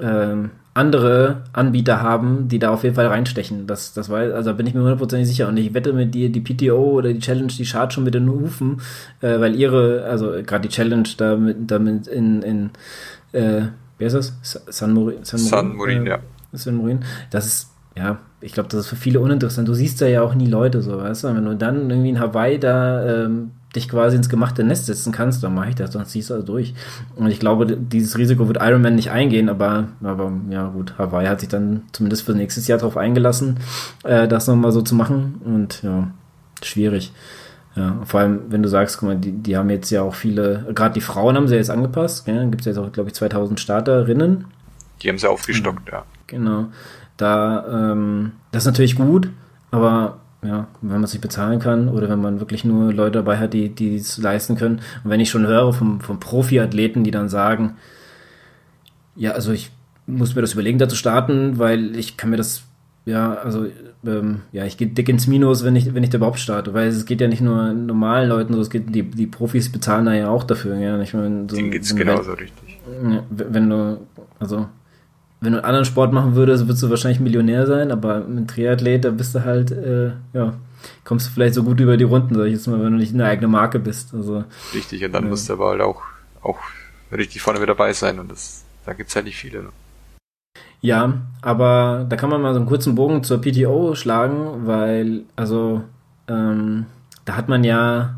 [0.00, 3.66] ähm, andere Anbieter haben, die da auf jeden Fall reinstechen.
[3.66, 5.48] Das, das war, also da bin ich mir hundertprozentig sicher.
[5.48, 8.30] Und ich wette mit dir, die PTO oder die Challenge, die schart schon mit den
[8.30, 8.80] Hufen,
[9.20, 12.70] äh, weil ihre, also gerade die Challenge damit, damit in, in
[13.32, 13.66] äh,
[13.98, 14.32] wer ist das?
[14.42, 15.24] San Morin?
[15.24, 16.18] San Morin, San Morin äh, ja.
[16.52, 17.00] San Morin.
[17.30, 19.68] Das ist ja, ich glaube, das ist für viele uninteressant.
[19.68, 21.28] Du siehst da ja auch nie Leute so, weißt du?
[21.28, 25.42] Wenn du dann irgendwie in Hawaii da ähm, dich quasi ins gemachte Nest setzen kannst,
[25.42, 26.74] dann mache ich das, sonst ziehst du also durch.
[27.16, 31.40] Und ich glaube, dieses Risiko wird Ironman nicht eingehen, aber, aber ja gut, Hawaii hat
[31.40, 33.58] sich dann zumindest für nächstes Jahr darauf eingelassen,
[34.04, 35.40] äh, das nochmal so zu machen.
[35.44, 36.08] Und ja,
[36.62, 37.12] schwierig.
[37.74, 40.66] Ja, vor allem, wenn du sagst, guck mal, die, die haben jetzt ja auch viele,
[40.74, 43.58] gerade die Frauen haben sie jetzt angepasst, ja, gibt es jetzt auch, glaube ich, 2000
[43.58, 44.44] Starterinnen.
[45.00, 46.04] Die haben sie aufgestockt, ja.
[46.26, 46.66] Genau.
[47.16, 49.30] Da, ähm, das ist natürlich gut,
[49.70, 53.38] aber ja, wenn man es nicht bezahlen kann oder wenn man wirklich nur Leute dabei
[53.38, 54.80] hat, die, die es leisten können.
[55.04, 57.76] Und wenn ich schon höre vom, vom Profi-Athleten, die dann sagen,
[59.14, 59.70] ja, also ich
[60.06, 62.64] muss mir das überlegen, da zu starten, weil ich kann mir das,
[63.04, 63.66] ja, also,
[64.04, 66.88] ähm, ja, ich gehe dick ins Minus, wenn ich, wenn ich da überhaupt starte, weil
[66.88, 70.14] es geht ja nicht nur normalen Leuten so, es geht, die, die Profis bezahlen da
[70.14, 71.00] ja auch dafür, ja.
[71.00, 72.80] Ich meine, so, Denen geht's genauso richtig.
[73.30, 74.00] Wenn du,
[74.40, 74.66] also,
[75.42, 79.04] wenn du einen anderen Sport machen würdest, würdest du wahrscheinlich Millionär sein, aber mit Triathlet,
[79.04, 80.54] da bist du halt, äh, ja,
[81.02, 83.12] kommst du vielleicht so gut über die Runden, sag ich jetzt mal, wenn du nicht
[83.12, 84.14] eine eigene Marke bist.
[84.14, 85.30] Also, richtig, und dann ja.
[85.30, 86.00] musst du aber halt auch,
[86.42, 86.58] auch
[87.10, 89.64] richtig vorne mit dabei sein und das, da gibt's halt nicht viele.
[89.64, 89.68] Ne?
[90.80, 95.82] Ja, aber da kann man mal so einen kurzen Bogen zur PTO schlagen, weil, also,
[96.28, 96.86] ähm,
[97.24, 98.14] da hat man ja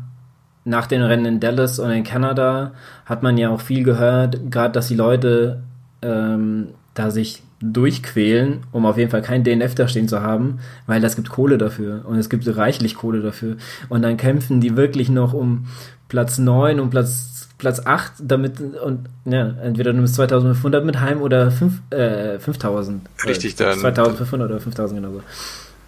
[0.63, 2.73] nach den Rennen in Dallas und in Kanada
[3.05, 5.63] hat man ja auch viel gehört, gerade dass die Leute
[6.03, 11.01] ähm, da sich durchquälen, um auf jeden Fall kein DNF da stehen zu haben, weil
[11.01, 13.57] das gibt Kohle dafür und es gibt reichlich Kohle dafür.
[13.89, 15.67] Und dann kämpfen die wirklich noch um
[16.07, 21.21] Platz 9 und Platz, Platz 8, damit und ja, entweder du bist 2500 mit heim
[21.21, 23.07] oder 5, äh, 5000.
[23.25, 23.79] Richtig, dann.
[23.79, 25.23] 2500 oder 5000 genau so.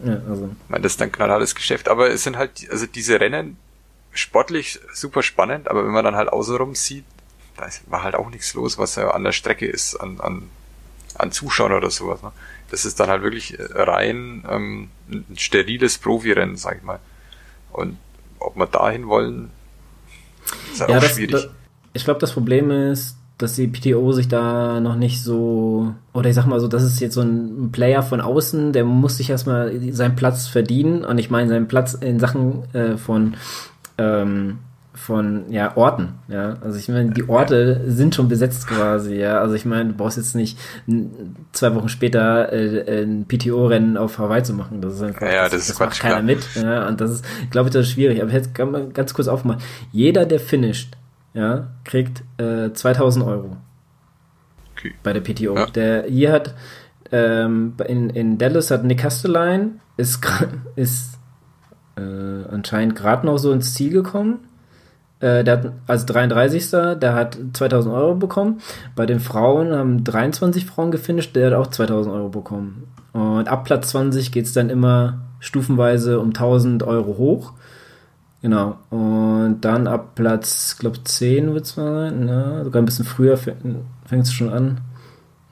[0.06, 0.50] Ja, also.
[0.64, 3.58] Ich meine, das ist dann knallhartes Geschäft, aber es sind halt, also diese Rennen
[4.12, 7.06] sportlich super spannend, aber wenn man dann halt außenrum sieht,
[7.58, 10.44] da war halt auch nichts los, was ja an der Strecke ist, an, an
[11.18, 12.22] an Zuschauern oder sowas.
[12.22, 12.32] Ne?
[12.70, 17.00] Das ist dann halt wirklich rein ähm, ein steriles Profirennen, sag ich mal.
[17.72, 17.98] Und
[18.40, 19.52] ob wir dahin wollen,
[20.72, 21.32] ist halt ja, auch das, schwierig.
[21.32, 21.48] Das,
[21.94, 26.36] ich glaube, das Problem ist, dass die PTO sich da noch nicht so, oder ich
[26.36, 29.80] sag mal so, das ist jetzt so ein Player von außen, der muss sich erstmal
[29.94, 31.06] seinen Platz verdienen.
[31.06, 33.36] Und ich meine seinen Platz in Sachen äh, von
[33.98, 34.60] ähm,
[34.98, 36.58] von ja, Orten, ja.
[36.62, 39.40] Also ich meine, die Orte sind schon besetzt quasi, ja.
[39.40, 40.58] Also ich meine, du brauchst jetzt nicht
[41.52, 44.82] zwei Wochen später äh, ein PTO-Rennen auf Hawaii zu machen.
[44.82, 46.24] Das ist einfach, ja, das, das, ist das Quatsch, macht keiner klar.
[46.24, 46.56] mit.
[46.56, 48.22] Ja, und das ist, glaube ich, das ist schwierig.
[48.22, 49.62] Aber jetzt kann man ganz kurz aufmachen.
[49.92, 50.98] Jeder, der finisht,
[51.34, 53.58] ja, kriegt äh, 2000 Euro
[54.74, 54.94] Okay.
[55.04, 55.56] bei der PTO.
[55.56, 55.66] Ja.
[55.68, 56.56] Der hier hat
[57.12, 60.26] ähm, in, in Dallas hat Nick Castelline ist,
[60.76, 61.18] ist
[61.96, 62.02] äh,
[62.50, 64.48] anscheinend gerade noch so ins Ziel gekommen.
[65.20, 66.70] Äh, der hat als 33.
[66.72, 68.60] Der hat 2000 Euro bekommen.
[68.96, 72.84] Bei den Frauen haben 23 Frauen gefinisht, der hat auch 2000 Euro bekommen.
[73.14, 77.54] Und ab Platz 20 geht es dann immer stufenweise um 1000 Euro hoch.
[78.42, 78.78] Genau.
[78.90, 82.62] Und dann ab Platz, glaube 10 wird es sein, ne?
[82.64, 83.66] sogar ein bisschen früher fängt
[84.12, 84.82] es schon an.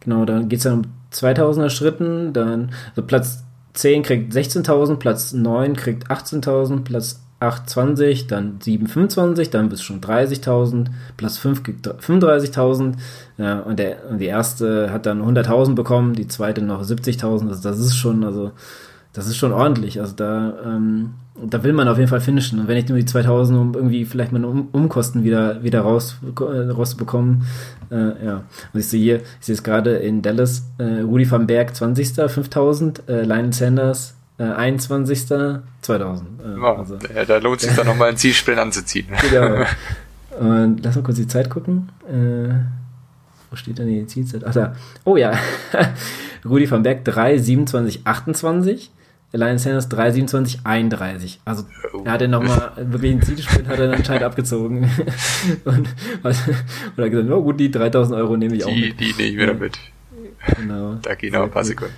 [0.01, 3.43] Genau, dann geht es dann um 2000er Schritten, dann also Platz
[3.73, 9.81] 10 kriegt 16.000, Platz 9 kriegt 18.000, Platz 8 20, dann 7 25, dann bist
[9.81, 12.93] du schon 30.000, Platz 5 kriegt 35.000
[13.37, 17.79] ja, und, und die erste hat dann 100.000 bekommen, die zweite noch 70.000, also das
[17.79, 18.51] ist schon, also
[19.11, 22.69] das ist schon ordentlich, also da, ähm, da will man auf jeden Fall finishen und
[22.69, 26.69] wenn ich nur die 2000, um irgendwie vielleicht meine um Umkosten wieder, wieder raus, äh,
[26.69, 27.43] rauszubekommen,
[27.91, 28.43] äh, ja.
[28.73, 32.29] Und ich sehe hier, ich sehe es gerade in Dallas, äh, Rudi van Berg 20.
[32.29, 35.25] 5000, äh, Lionel Sanders äh, 21.
[35.81, 36.39] 2000.
[36.41, 39.07] Äh, Ja, also, ja, da lohnt sich dann nochmal einen Zielsprint anzuziehen.
[39.29, 39.65] genau.
[40.39, 41.89] Und lass mal kurz die Zeit gucken.
[42.09, 42.53] Äh,
[43.49, 44.43] wo steht denn die Zielzeit?
[44.45, 44.75] Ach da.
[45.05, 45.31] Oh ja.
[46.45, 48.91] Rudi van Berg 3, 27, 28.
[49.31, 51.41] Lionel Sanders 3, 27, 31.
[51.45, 52.03] Also Oh.
[52.05, 54.89] er hat ja nochmal wirklich einen Zielsprint hat er dann anscheinend abgezogen.
[55.65, 55.89] Und,
[56.23, 58.99] er hat gesagt, oh gut, die 3000 Euro nehme ich auch Die, mit.
[58.99, 59.77] die nehme ich wieder mit.
[60.57, 60.95] Genau.
[61.01, 61.93] Da gehen noch ein paar Sekunden.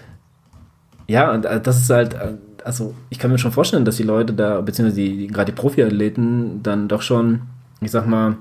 [1.08, 2.34] Ja, und äh, das ist halt, äh,
[2.64, 5.60] also ich kann mir schon vorstellen, dass die Leute da, beziehungsweise die, die gerade die
[5.60, 7.42] Profiathleten, dann doch schon,
[7.82, 8.38] ich sag mal,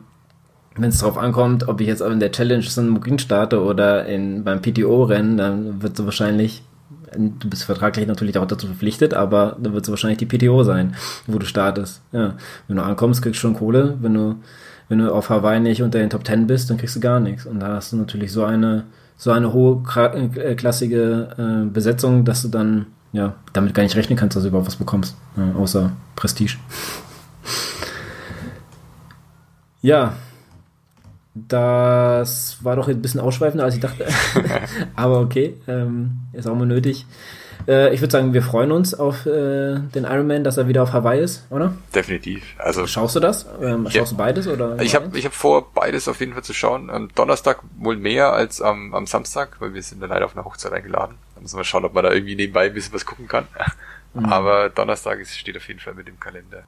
[0.77, 4.45] wenn es drauf ankommt, ob ich jetzt in der Challenge San Morin starte oder in,
[4.45, 6.63] beim PTO-Rennen, dann wird so wahrscheinlich,
[7.17, 10.95] du bist vertraglich natürlich auch dazu verpflichtet, aber dann wird es wahrscheinlich die PTO sein,
[11.27, 12.03] wo du startest.
[12.13, 12.35] Ja,
[12.69, 13.97] wenn du ankommst, kriegst du schon Kohle.
[14.01, 14.37] Wenn du,
[14.89, 17.47] wenn du auf Hawaii nicht unter den Top 10 bist, dann kriegst du gar nichts.
[17.47, 18.85] Und da hast du natürlich so eine,
[19.17, 19.83] so eine hohe,
[20.15, 24.49] äh, klassige äh, Besetzung, dass du dann ja damit gar nicht rechnen kannst, dass du
[24.49, 26.57] überhaupt was bekommst, äh, außer Prestige.
[29.83, 30.15] Ja,
[31.35, 34.07] Das war doch ein bisschen ausschweifender, als ich dachte.
[34.97, 37.05] Aber okay, ähm, ist auch mal nötig.
[37.67, 40.93] Äh, ich würde sagen, wir freuen uns auf äh, den Ironman, dass er wieder auf
[40.93, 41.75] Hawaii ist, oder?
[41.95, 42.43] Definitiv.
[42.59, 43.47] Also schaust du das?
[43.63, 44.05] Ähm, schaust ja.
[44.05, 44.81] du beides oder?
[44.81, 46.91] Ich habe ich hab vor, beides auf jeden Fall zu schauen.
[46.91, 50.45] Am Donnerstag wohl mehr als am, am Samstag, weil wir sind da leider auf eine
[50.45, 51.17] Hochzeit eingeladen.
[51.35, 53.47] Da müssen wir schauen, ob man da irgendwie nebenbei ein bisschen was gucken kann.
[54.17, 54.33] Mhm.
[54.33, 56.65] Aber Donnerstag ist, steht auf jeden Fall mit dem Kalender.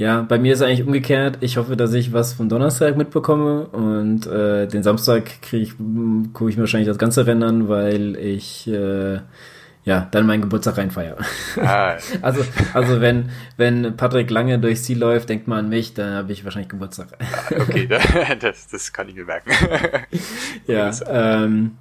[0.00, 1.38] Ja, bei mir ist eigentlich umgekehrt.
[1.40, 5.74] Ich hoffe, dass ich was vom Donnerstag mitbekomme und äh, den Samstag kriege ich,
[6.32, 9.20] gucke ich mir wahrscheinlich das ganze Rennen an, weil ich äh,
[9.84, 11.16] ja, dann meinen Geburtstag reinfeiern.
[11.56, 11.96] Ah.
[12.22, 16.32] also, also wenn, wenn Patrick lange durchs Ziel läuft, denkt man an mich, dann habe
[16.32, 17.08] ich wahrscheinlich Geburtstag.
[17.18, 17.88] Ah, okay,
[18.40, 19.50] das, das kann ich mir merken.
[20.66, 21.78] ja, ähm,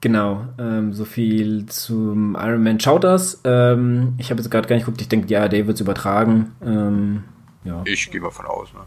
[0.00, 2.80] genau, ähm, so viel zum Ironman.
[2.80, 3.40] Schaut das.
[3.44, 6.52] Ähm, ich habe jetzt gerade gar nicht geguckt, ich denke, ja, Dave wird es übertragen.
[6.64, 7.24] Ähm,
[7.62, 7.82] ja.
[7.84, 8.80] Ich gehe mal von aus, ne?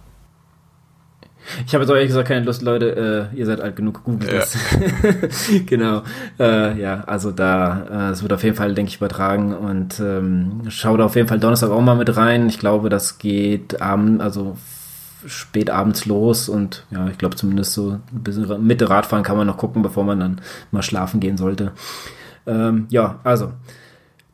[1.65, 4.31] Ich habe jetzt auch ehrlich gesagt keine Lust, Leute, äh, ihr seid alt genug, googelt
[4.31, 4.39] ja.
[4.39, 4.57] das.
[5.65, 6.03] genau.
[6.39, 10.61] Äh, ja, also da, äh, es wird auf jeden Fall, denke ich, übertragen und ähm,
[10.69, 12.47] schaut auf jeden Fall Donnerstag auch mal mit rein.
[12.47, 14.57] Ich glaube, das geht abend, also
[15.25, 19.47] spät abends los und ja, ich glaube zumindest so ein bisschen Mitte Radfahren kann man
[19.47, 20.41] noch gucken, bevor man dann
[20.71, 21.71] mal schlafen gehen sollte.
[22.45, 23.53] Ähm, ja, also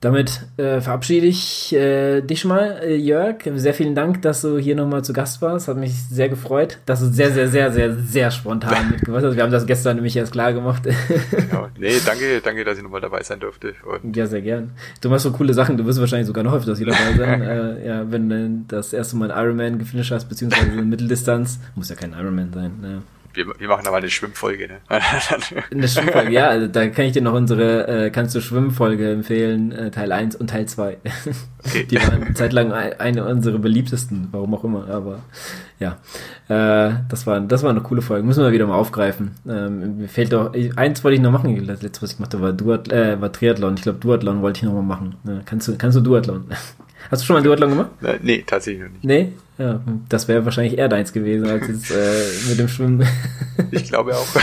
[0.02, 3.36] damit äh, verabschiede ich äh, dich mal, äh, Jörg.
[3.56, 5.68] Sehr vielen Dank, dass du hier nochmal zu Gast warst.
[5.68, 9.36] Hat mich sehr gefreut, dass du sehr, sehr, sehr, sehr, sehr spontan mitgemacht hast.
[9.36, 10.84] Wir haben das gestern nämlich erst klar gemacht.
[10.84, 11.68] genau.
[11.78, 13.74] Nee, danke, danke, dass ich nochmal dabei sein durfte.
[13.86, 14.72] Und ja, sehr gern.
[15.00, 15.78] Du machst so coole Sachen.
[15.78, 17.42] Du wirst wahrscheinlich sogar noch öfters hier dabei sein.
[17.42, 21.60] äh, ja, wenn du das erste Mal einen Ironman gefinisht hast, beziehungsweise eine Mitteldistanz.
[21.76, 22.72] Muss ja kein Ironman sein.
[22.82, 23.02] Ne?
[23.34, 24.78] Wir, wir machen aber eine Schwimmfolge, ne?
[25.72, 29.72] eine Schwimmfolge, ja, also da kann ich dir noch unsere äh, Kannst du Schwimmfolge empfehlen,
[29.72, 30.98] äh, Teil 1 und Teil 2.
[31.66, 31.86] Okay.
[31.86, 35.20] Die waren zeitlang eine unserer beliebtesten, warum auch immer, aber
[35.80, 35.98] ja.
[36.48, 38.26] Äh, das war das war eine coole Folge.
[38.26, 39.32] Müssen wir wieder mal aufgreifen.
[39.48, 42.44] Ähm, mir fehlt doch, eins wollte ich noch machen, das letzte, was ich gemacht habe,
[42.44, 43.76] war, Duat, äh, war Triathlon.
[43.76, 45.16] Ich glaube, Duathlon wollte ich noch mal machen.
[45.28, 46.46] Äh, kannst du, kannst du Duathlon?
[47.12, 47.92] Hast du schon mal Duathlon gemacht?
[48.22, 49.04] Nee, tatsächlich noch nicht.
[49.04, 49.34] Nee?
[49.58, 53.06] Ja, das wäre wahrscheinlich eher deins gewesen als jetzt äh, mit dem Schwimmen.
[53.72, 54.28] ich glaube auch.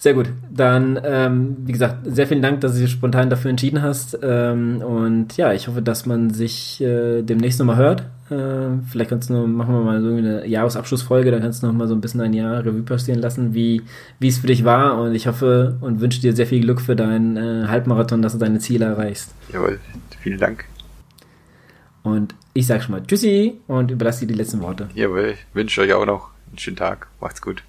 [0.00, 0.30] Sehr gut.
[0.50, 4.18] Dann, ähm, wie gesagt, sehr vielen Dank, dass du dich spontan dafür entschieden hast.
[4.22, 8.04] Ähm, und ja, ich hoffe, dass man sich äh, demnächst nochmal hört.
[8.30, 11.74] Äh, vielleicht kannst du noch, machen wir mal so eine Jahresabschlussfolge, da kannst du noch
[11.74, 13.82] mal so ein bisschen ein Jahr Revue passieren lassen, wie,
[14.18, 15.02] wie es für dich war.
[15.02, 18.38] Und ich hoffe und wünsche dir sehr viel Glück für deinen äh, Halbmarathon, dass du
[18.38, 19.34] deine Ziele erreichst.
[19.52, 19.80] Jawohl,
[20.22, 20.64] vielen Dank.
[22.02, 24.88] Und ich sage schon mal Tschüssi und überlasse dir die letzten Worte.
[24.94, 27.08] Jawohl, wünsche euch auch noch einen schönen Tag.
[27.20, 27.62] Macht's gut.